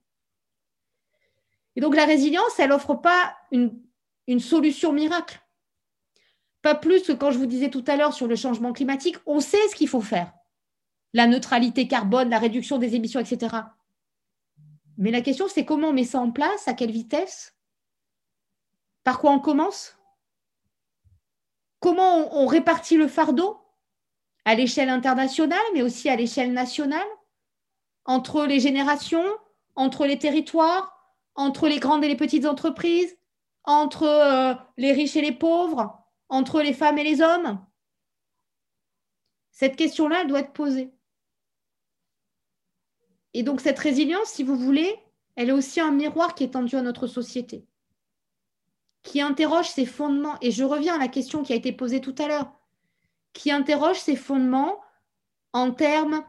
[1.74, 3.78] Et donc la résilience, elle n'offre pas une,
[4.26, 5.40] une solution miracle.
[6.66, 9.38] Pas plus que quand je vous disais tout à l'heure sur le changement climatique, on
[9.38, 10.32] sait ce qu'il faut faire.
[11.12, 13.54] La neutralité carbone, la réduction des émissions, etc.
[14.98, 17.54] Mais la question, c'est comment on met ça en place, à quelle vitesse,
[19.04, 19.96] par quoi on commence,
[21.78, 23.60] comment on répartit le fardeau?
[24.44, 27.06] À l'échelle internationale, mais aussi à l'échelle nationale,
[28.06, 29.36] entre les générations,
[29.76, 33.16] entre les territoires, entre les grandes et les petites entreprises,
[33.62, 37.64] entre euh, les riches et les pauvres, entre les femmes et les hommes?
[39.50, 40.92] Cette question-là, elle doit être posée.
[43.34, 44.98] Et donc cette résilience, si vous voulez,
[45.34, 47.66] elle est aussi un miroir qui est tendu à notre société,
[49.02, 50.36] qui interroge ses fondements.
[50.40, 52.52] Et je reviens à la question qui a été posée tout à l'heure
[53.36, 54.80] qui interroge ses fondements
[55.52, 56.24] en termes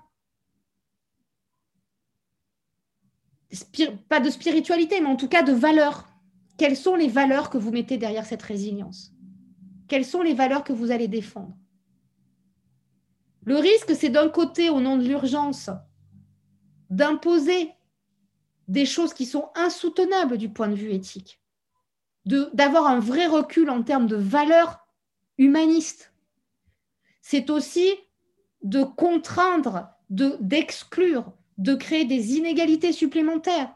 [4.09, 6.05] pas de spiritualité, mais en tout cas de valeurs.
[6.57, 9.13] Quelles sont les valeurs que vous mettez derrière cette résilience?
[9.87, 11.55] Quelles sont les valeurs que vous allez défendre?
[13.43, 15.69] Le risque, c'est d'un côté, au nom de l'urgence,
[16.89, 17.71] d'imposer
[18.67, 21.41] des choses qui sont insoutenables du point de vue éthique,
[22.25, 24.85] d'avoir un vrai recul en termes de valeurs
[25.37, 26.13] humanistes,
[27.21, 27.89] c'est aussi
[28.63, 33.73] de contraindre, d'exclure, de, créer des inégalités supplémentaires.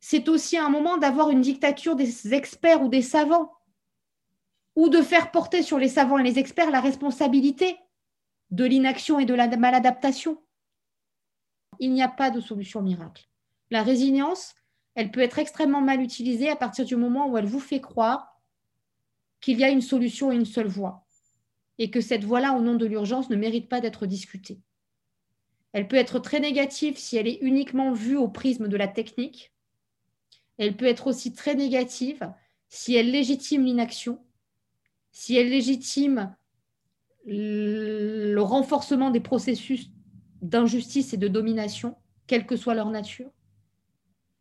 [0.00, 3.52] C'est aussi un moment d'avoir une dictature des experts ou des savants,
[4.76, 7.76] ou de faire porter sur les savants et les experts la responsabilité
[8.50, 10.42] de l'inaction et de la maladaptation.
[11.78, 13.28] Il n'y a pas de solution miracle.
[13.70, 14.54] La résilience,
[14.94, 18.40] elle peut être extrêmement mal utilisée à partir du moment où elle vous fait croire
[19.40, 21.06] qu'il y a une solution et une seule voie
[21.78, 24.60] et que cette voie-là, au nom de l'urgence, ne mérite pas d'être discutée.
[25.72, 29.52] Elle peut être très négative si elle est uniquement vue au prisme de la technique.
[30.58, 32.30] Elle peut être aussi très négative
[32.68, 34.22] si elle légitime l'inaction,
[35.12, 36.34] si elle légitime
[37.24, 39.90] le renforcement des processus
[40.40, 41.96] d'injustice et de domination,
[42.26, 43.30] quelle que soit leur nature.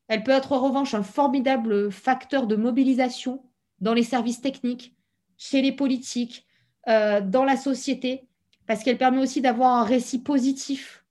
[0.08, 3.44] Elle peut être en revanche un formidable facteur de mobilisation
[3.80, 4.96] dans les services techniques,
[5.38, 6.46] chez les politiques,
[6.88, 8.28] euh, dans la société,
[8.66, 11.06] parce qu'elle permet aussi d'avoir un récit positif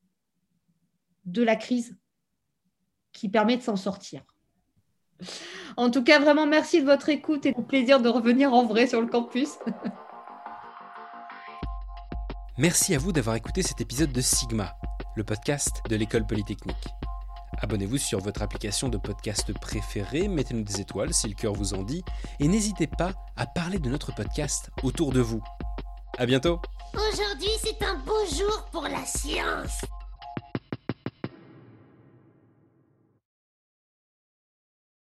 [1.24, 1.96] de la crise
[3.12, 4.24] qui permet de s'en sortir.
[5.76, 8.86] En tout cas, vraiment merci de votre écoute et au plaisir de revenir en vrai
[8.86, 9.58] sur le campus.
[12.58, 14.74] Merci à vous d'avoir écouté cet épisode de Sigma,
[15.16, 16.88] le podcast de l'école polytechnique.
[17.62, 21.82] Abonnez-vous sur votre application de podcast préférée, mettez-nous des étoiles si le cœur vous en
[21.82, 22.02] dit,
[22.38, 25.42] et n'hésitez pas à parler de notre podcast autour de vous.
[26.18, 26.60] À bientôt
[26.94, 29.80] Aujourd'hui, c'est un beau jour pour la science